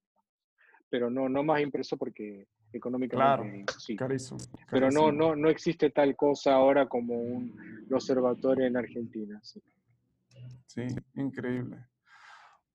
[0.89, 3.95] Pero no, no más impreso porque económicamente sí.
[3.95, 9.39] Carísimo, Pero no, no, no existe tal cosa ahora como un observatorio en Argentina.
[9.43, 9.61] Sí,
[10.67, 11.77] sí increíble.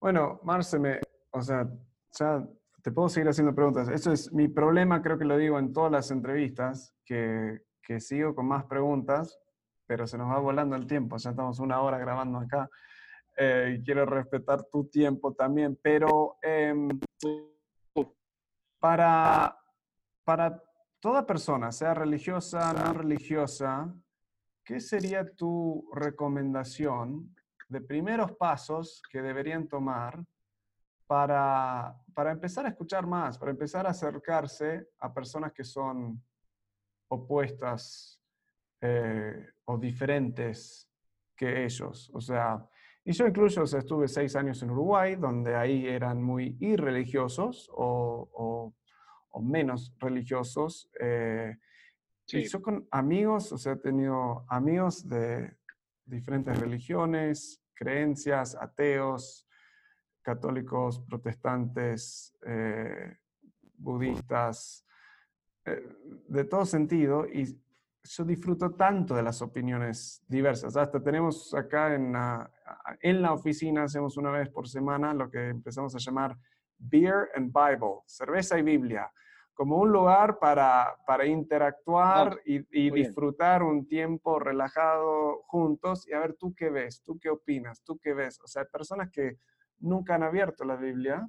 [0.01, 1.69] Bueno, Marce, me, o sea,
[2.19, 2.47] ya
[2.83, 3.89] te puedo seguir haciendo preguntas.
[3.89, 8.35] Eso es mi problema, creo que lo digo en todas las entrevistas, que, que sigo
[8.35, 9.39] con más preguntas,
[9.87, 11.17] pero se nos va volando el tiempo.
[11.17, 12.69] Ya estamos una hora grabando acá.
[13.41, 16.89] Eh, quiero respetar tu tiempo también, pero em,
[18.81, 19.57] para,
[20.25, 20.61] para
[20.99, 23.95] toda persona, sea religiosa, no religiosa,
[24.65, 27.33] ¿qué sería tu recomendación
[27.69, 30.21] de primeros pasos que deberían tomar
[31.07, 36.21] para, para empezar a escuchar más, para empezar a acercarse a personas que son
[37.07, 38.21] opuestas
[38.81, 40.91] eh, o diferentes
[41.37, 42.11] que ellos?
[42.13, 42.69] O sea,
[43.09, 48.75] y yo incluso estuve seis años en Uruguay, donde ahí eran muy irreligiosos o,
[49.33, 50.91] o, menos religiosos.
[51.01, 51.57] Eh,
[52.27, 55.57] y yo con amigos, o sea, he tenido amigos de
[56.05, 59.49] diferentes religiones, creencias, ateos,
[60.21, 63.17] católicos, protestantes, eh,
[63.79, 64.85] budistas,
[65.65, 65.97] eh,
[66.29, 67.27] de todo sentido.
[67.27, 67.59] Y
[68.03, 70.77] yo disfruto tanto de las opiniones diversas.
[70.77, 72.51] Hasta tenemos acá en la,
[73.01, 76.37] en la oficina, hacemos una vez por semana lo que empezamos a llamar
[76.79, 79.11] Beer and Bible, cerveza y Biblia,
[79.53, 86.21] como un lugar para, para interactuar ah, y, disfrutar un tiempo relajado juntos y a
[86.21, 88.39] ver tú qué ves, tú qué opinas, tú qué ves.
[88.45, 89.39] O sea, hay personas que
[89.81, 91.29] nunca han abierto la Biblia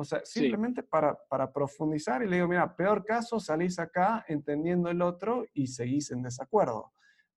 [0.00, 4.88] o sea, simplemente para, para, profundizar y le digo, mira, peor caso, salís acá entendiendo
[4.88, 6.94] el otro y seguís en desacuerdo.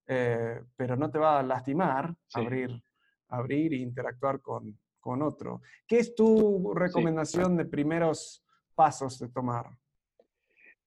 [0.08, 2.82] Eh, pero no te va a lastimar abrir,
[3.28, 5.62] abrir e interactuar con, con, otro.
[5.86, 9.66] ¿Qué es tu recomendación de primeros pasos de tomar?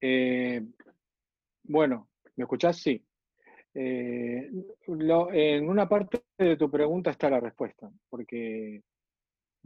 [0.00, 0.66] Eh,
[1.62, 2.78] bueno, ¿me escuchás?
[2.78, 3.04] Sí.
[3.74, 4.50] Eh,
[4.86, 8.82] en una parte de tu pregunta está la respuesta, porque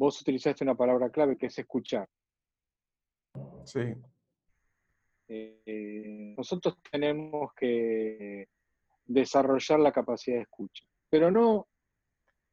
[0.01, 2.09] vos utilizaste una palabra clave que es escuchar.
[3.64, 3.81] Sí.
[5.28, 8.48] Eh, nosotros tenemos que
[9.05, 11.68] desarrollar la capacidad de escucha, pero no,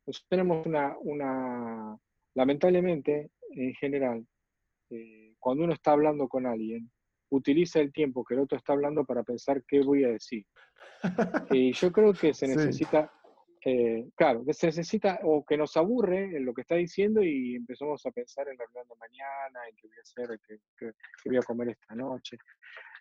[0.06, 1.98] nosotros tenemos una,
[2.36, 4.28] lamentablemente, en general,
[4.90, 6.92] eh, cuando uno está hablando con alguien,
[7.30, 10.46] utiliza el tiempo que el otro está hablando para pensar qué voy a decir.
[11.58, 13.10] Y yo creo que se necesita
[13.66, 17.56] eh, claro, que se necesita o que nos aburre en lo que está diciendo y
[17.56, 20.94] empezamos a pensar en la reunión de mañana, en qué voy a hacer, qué,
[21.26, 22.38] voy a comer esta noche.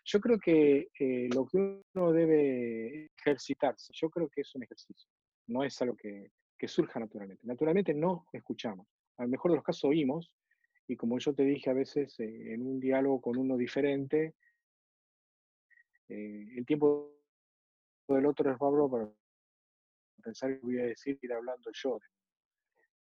[0.05, 5.09] Yo creo que eh, lo que uno debe ejercitarse, yo creo que es un ejercicio,
[5.47, 6.31] no es algo que,
[6.67, 7.45] surja naturalmente.
[7.45, 10.31] Naturalmente no escuchamos, a lo mejor de los casos oímos,
[10.87, 14.33] y como yo te dije a veces eh, en un diálogo con uno diferente,
[16.09, 17.17] el tiempo
[18.07, 19.13] del otro es bárbaro
[20.21, 21.99] pensar que voy a decir, ir hablando yo.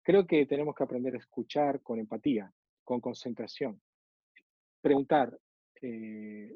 [0.03, 3.81] Creo que tenemos que aprender a escuchar con empatía, con concentración.
[4.81, 5.39] Preguntar,
[5.81, 6.55] eh,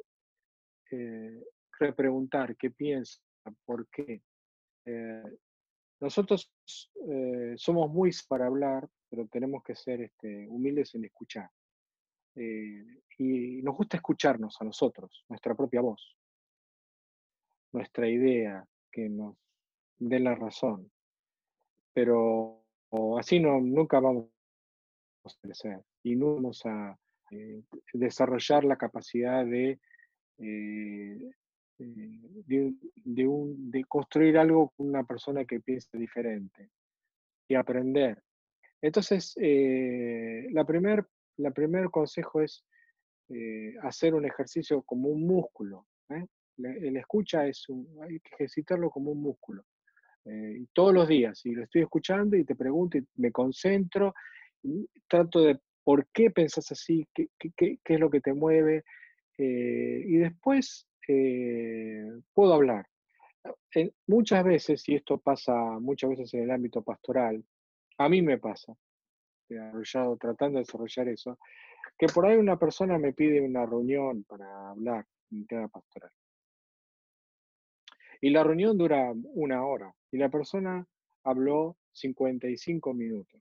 [0.90, 1.44] eh,
[1.78, 3.20] repreguntar qué piensa,
[3.64, 4.22] por qué.
[6.01, 6.51] nosotros
[7.56, 11.51] somos muy para hablar, pero tenemos que ser este, humildes en escuchar.
[12.35, 16.18] y nos gusta escucharnos a nosotros, nuestra propia voz
[17.72, 19.36] nuestra idea, que nos
[19.99, 20.91] dé la razón.
[21.93, 22.65] Pero
[23.19, 24.29] así no, nunca vamos
[25.25, 26.99] a crecer y no vamos a
[27.31, 27.62] eh,
[27.93, 29.79] desarrollar la capacidad de,
[30.39, 31.31] eh,
[31.79, 32.73] eh,
[33.05, 36.70] de, construir algo con una persona que piense diferente
[37.49, 38.23] y aprender.
[38.81, 41.07] Entonces, la primer,
[41.55, 42.65] primer consejo es
[43.83, 45.87] hacer un ejercicio como un músculo.
[46.57, 49.65] El escucha es un, hay que ejercitarlo como un músculo.
[50.31, 54.15] Eh, todos los días, y lo estoy escuchando y te pregunto y me concentro,
[55.09, 58.85] trato de por qué pensás así, qué, qué, qué es lo que te mueve,
[59.39, 62.87] eh, y después eh, puedo hablar.
[64.07, 67.43] muchas veces, y esto pasa muchas veces en el ámbito pastoral,
[67.97, 68.75] a mí me pasa,
[70.21, 71.39] tratando de desarrollar eso,
[71.97, 76.11] que por ahí una persona me pide una reunión para hablar en tema pastoral.
[78.20, 80.86] Y la reunión dura una hora y la persona
[81.24, 83.40] habló 55 minutos.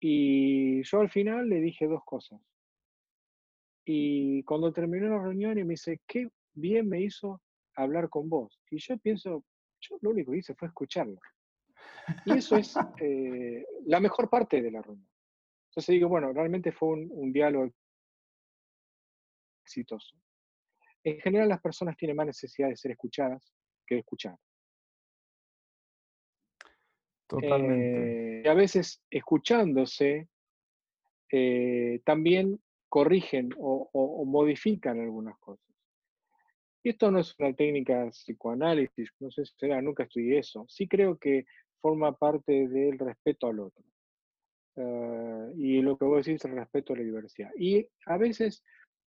[0.00, 2.40] Y yo al final le dije dos cosas.
[3.84, 7.40] Y cuando terminó la reunión y me dice, qué bien me hizo
[7.74, 8.60] hablar con vos.
[8.70, 9.44] Y yo pienso,
[9.80, 11.20] yo lo único que hice fue escucharlo.
[12.24, 15.08] Y eso es eh, la mejor parte de la reunión.
[15.70, 17.70] Entonces digo, bueno, realmente fue un diálogo
[19.62, 20.16] exitoso.
[21.06, 23.54] En general las personas tienen más necesidad de ser escuchadas
[23.86, 24.36] que de escuchar.
[27.28, 28.40] Totalmente.
[28.40, 30.26] Eh, y a veces escuchándose
[31.30, 35.64] eh, también corrigen o, modifican algunas cosas.
[36.82, 40.66] Y esto no es una técnica psicoanálisis, no sé si será, nunca estudié eso.
[40.68, 41.46] Sí creo que
[41.80, 43.84] forma parte del respeto al otro.
[44.76, 47.50] Ah, y lo que vos decís es el respeto a la diversidad.
[47.56, 48.64] Y a veces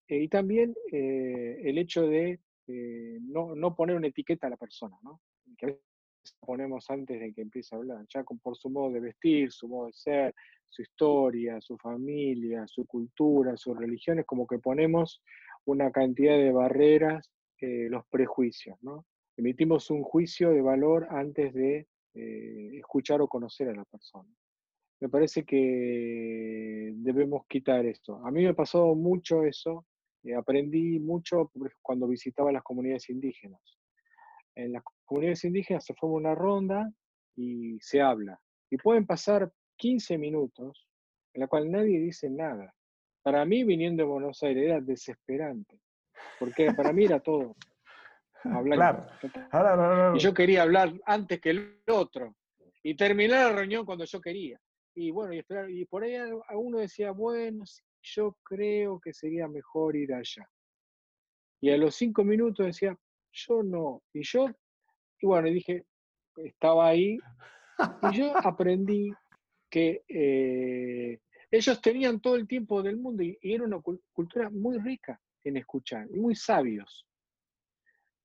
[0.09, 4.97] eh, y también eh, el hecho de eh, no, poner una etiqueta a la persona,
[5.03, 5.21] ¿no?
[5.57, 8.99] que a veces ponemos antes de que empiece a hablar, ya por su modo de
[8.99, 10.35] vestir, su modo de ser,
[10.67, 15.21] su historia, su familia, su cultura, sus religiones, como que ponemos
[15.65, 17.31] una cantidad de barreras,
[17.61, 19.05] los prejuicios, ¿no?
[19.35, 24.29] Emitimos un juicio de valor antes de escuchar o conocer a la persona
[25.01, 28.17] me parece que debemos quitar esto.
[28.25, 29.85] A mí me pasó mucho eso
[30.23, 31.51] eh, aprendí mucho
[31.81, 33.61] cuando visitaba las comunidades indígenas.
[34.55, 36.91] En las comunidades indígenas se forma una ronda
[37.35, 38.39] y se habla.
[38.69, 40.87] Y pueden pasar 15 minutos
[41.33, 42.73] en la cual nadie dice nada.
[43.21, 45.79] Para mí, viniendo de Buenos Aires, era desesperante.
[46.39, 47.55] Porque para mí era todo.
[48.43, 49.17] Hablar.
[49.51, 50.15] Claro.
[50.15, 52.35] Y yo quería hablar antes que el otro.
[52.83, 54.59] Y terminar la reunión cuando yo quería.
[54.95, 56.15] Y bueno, y, esperar, y por ahí
[56.55, 57.63] uno decía, bueno,
[58.01, 60.49] yo creo que sería mejor ir allá.
[61.61, 62.97] Y a los cinco minutos decía,
[63.31, 64.01] yo no.
[64.13, 64.47] Y yo,
[65.19, 65.85] y bueno, dije,
[66.37, 67.17] estaba ahí,
[68.03, 69.11] y yo aprendí
[69.69, 71.19] que eh,
[71.51, 73.81] ellos tenían todo el tiempo del mundo y, era una
[74.13, 77.05] cultura muy rica en escuchar y muy sabios.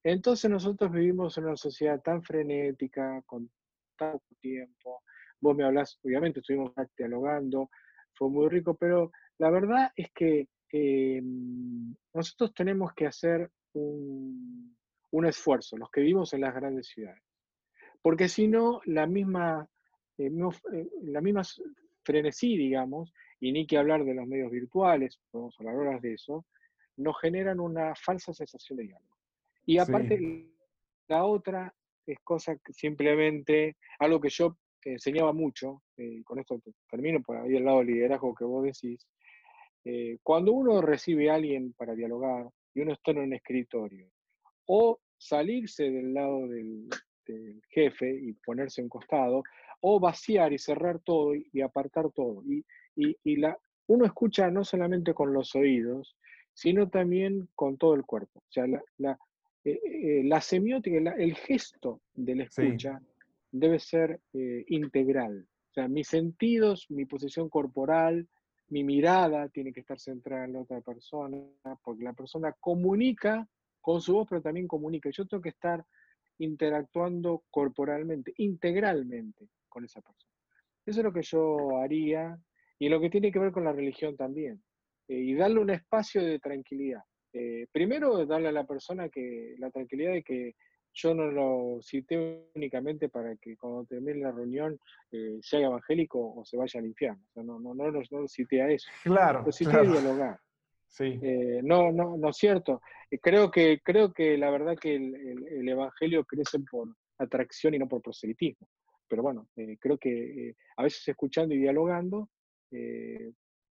[0.03, 3.51] Entonces nosotros vivimos en una sociedad tan frenética, con
[3.97, 5.03] tanto tiempo.
[5.41, 7.71] Vos me hablas, obviamente estuvimos dialogando,
[8.13, 11.23] fue muy rico, pero la verdad es que eh,
[12.13, 14.77] nosotros tenemos que hacer un,
[15.27, 17.23] esfuerzo, los que vivimos en las grandes ciudades.
[18.03, 19.69] Porque si no, la misma,
[20.19, 20.31] eh,
[20.73, 21.43] eh, la misma
[22.03, 26.45] frenesí, digamos, y ni que hablar de los medios virtuales, podemos hablar horas de eso,
[26.97, 29.17] nos generan una falsa sensación de diálogo.
[29.67, 30.51] Y aparte,
[31.09, 31.75] la otra
[32.07, 37.57] es cosa que simplemente, algo que yo enseñaba mucho, y con esto termino por ahí
[37.57, 39.07] al lado del liderazgo que vos decís,
[39.85, 44.09] eh, cuando uno recibe a alguien para dialogar y uno está en un escritorio,
[44.67, 46.89] o salirse del lado del,
[47.71, 49.43] jefe y ponerse a un costado,
[49.81, 52.43] o vaciar y cerrar todo y, apartar todo.
[52.45, 56.19] Y, la, uno escucha no solamente con los oídos,
[56.53, 58.41] sino también con todo el cuerpo.
[58.41, 58.67] O sea,
[58.99, 59.19] la,
[59.65, 63.01] eh, eh, semiótica, el gesto de la escucha
[63.51, 64.21] debe ser
[64.69, 65.47] integral.
[65.71, 68.29] O sea, mis sentidos, mi posición corporal,
[68.75, 71.39] mi mirada tiene que estar centrada en la otra persona,
[71.85, 73.47] porque la persona comunica
[73.81, 75.11] con su voz, pero también comunica.
[75.11, 75.85] Yo tengo que estar
[76.39, 80.33] interactuando corporalmente, integralmente con esa persona.
[80.85, 82.37] Eso es lo que yo haría
[82.77, 84.61] y lo que tiene que ver con la religión también.
[85.07, 87.05] Eh, y darle un espacio de tranquilidad.
[87.33, 90.57] Eh, primero, darle a la persona que la tranquilidad de que
[90.95, 94.79] yo no lo cité únicamente para que cuando termine la reunión
[95.11, 97.23] eh, sea evangélico o se vaya al infierno.
[97.29, 98.89] O sea, no, no, no, lo cité a eso.
[99.03, 99.43] Claro.
[99.45, 100.41] Lo cité a dialogar.
[100.87, 101.19] Sí.
[101.65, 102.81] no, no, no es cierto.
[103.21, 106.87] creo, que, creo que la verdad que el, el, evangelio crece por
[107.19, 108.69] atracción y no por proselitismo.
[109.09, 109.49] Pero bueno,
[109.81, 112.29] creo que a veces escuchando y dialogando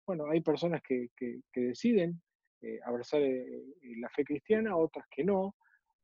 [0.07, 1.09] bueno, hay personas que,
[1.53, 2.21] deciden
[2.61, 3.45] eh, abrazar eh,
[3.99, 5.55] la fe cristiana, otras que no,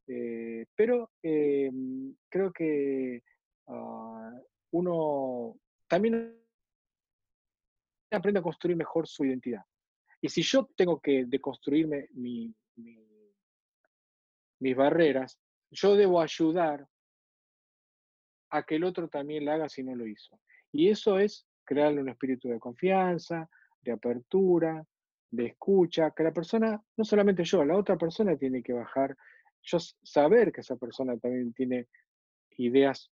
[0.07, 3.23] eh, pero creo que
[3.67, 4.31] ah,
[4.71, 5.55] uno
[5.87, 6.39] también
[8.11, 9.63] aprende a construir mejor su identidad.
[10.21, 12.53] Y si yo tengo que deconstruirme mis
[14.75, 15.37] barreras,
[15.71, 16.87] yo debo ayudar
[18.51, 20.39] a que el otro también la haga si no lo hizo.
[20.71, 23.49] Y eso es crearle un espíritu de confianza,
[23.81, 24.85] de apertura,
[25.31, 29.17] de escucha, que la persona, no solamente yo, la otra persona tiene que bajar,
[29.63, 31.87] yo saber que esa persona también tiene
[32.57, 33.11] ideas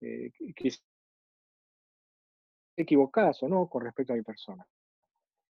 [0.00, 0.30] eh,
[2.76, 4.66] equivocadas o no con respecto a mi persona.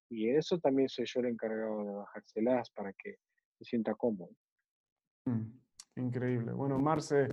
[0.09, 3.17] Y eso también soy yo el encargado de bajárselas para que
[3.57, 4.31] se sienta cómodo.
[5.25, 5.49] Mm,
[5.95, 6.53] increíble.
[6.53, 7.27] Bueno, Marce,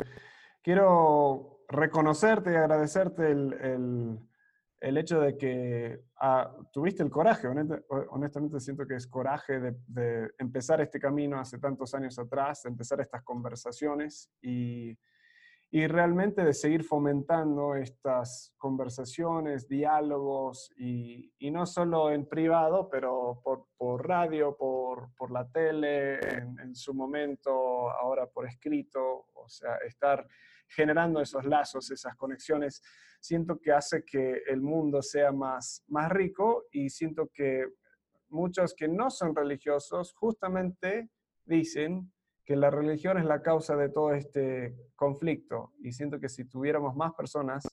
[0.62, 4.29] quiero reconocerte y agradecerte el el
[4.80, 7.48] hecho de que ah, tuviste el coraje,
[8.10, 13.00] honestamente siento que es coraje de, empezar este camino hace tantos años atrás, de empezar
[13.00, 14.96] estas conversaciones y,
[15.72, 24.56] realmente de seguir fomentando estas conversaciones, diálogos y, no solo en privado, pero por, radio,
[24.56, 30.26] por, la tele, en su momento, ahora por escrito, o sea, estar
[30.70, 32.82] generando esos lazos, esas conexiones,
[33.20, 37.66] siento que hace que el mundo sea más, más rico y siento que
[38.28, 41.10] muchos que no son religiosos justamente
[41.44, 42.12] dicen
[42.44, 45.72] que la religión es la causa de todo este conflicto.
[45.80, 47.68] Y siento que si tuviéramos más personas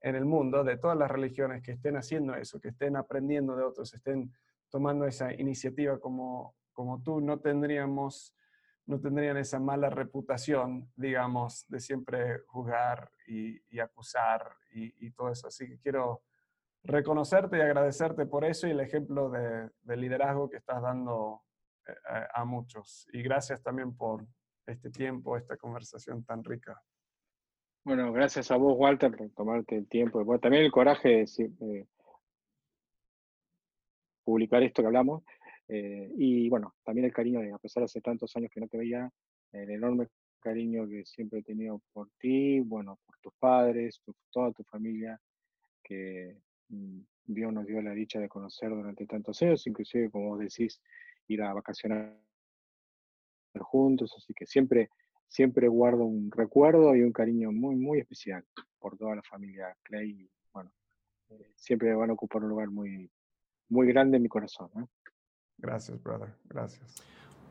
[0.00, 3.64] en el mundo de todas las religiones que estén haciendo eso, que estén aprendiendo de
[3.64, 4.32] otros, estén
[4.68, 8.34] tomando esa iniciativa como, como tú, no tendríamos
[8.86, 15.46] no tendrían esa mala reputación, digamos, de siempre juzgar y, acusar y, todo eso.
[15.46, 16.22] Así que quiero
[16.82, 21.42] reconocerte y agradecerte por eso y el ejemplo de, liderazgo que estás dando
[21.86, 23.08] eh, a, muchos.
[23.12, 24.26] Y gracias también por
[24.66, 26.80] este tiempo, esta conversación tan rica.
[27.84, 30.24] Bueno, gracias a vos, Walter, por tomarte el tiempo.
[30.24, 31.86] Bueno, también el coraje de
[34.24, 35.22] publicar esto que hablamos.
[35.74, 38.68] Eh, y bueno, también el cariño, de, a pesar de hace tantos años que no
[38.68, 39.10] te veía,
[39.52, 40.08] el enorme
[40.38, 45.18] cariño que siempre he tenido por ti, bueno, por tus padres, por toda tu familia,
[45.82, 46.36] que
[46.68, 50.78] mm, Dios nos dio la dicha de conocer durante tantos años, inclusive, como vos decís,
[51.28, 52.20] ir a vacacionar
[53.58, 54.90] juntos, así que siempre,
[55.26, 58.44] siempre guardo un recuerdo y un cariño muy, muy especial
[58.78, 60.70] por toda la familia Clay, y bueno,
[61.30, 63.10] eh, siempre van a ocupar un lugar muy,
[63.70, 64.68] muy grande en mi corazón.
[65.62, 66.28] Gracias, brother.
[66.50, 67.02] Gracias.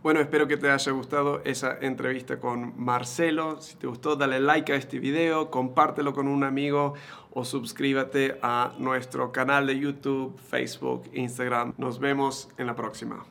[0.04, 3.62] Bueno, espero que te haya gustado esa entrevista con Marcelo.
[3.62, 6.96] Si te gustó, dale like a este video, compártelo con un amigo
[7.34, 11.76] o suscríbete a nuestro canal de YouTube, Facebook, Instagram.
[11.78, 13.24] Nos vemos en la próxima.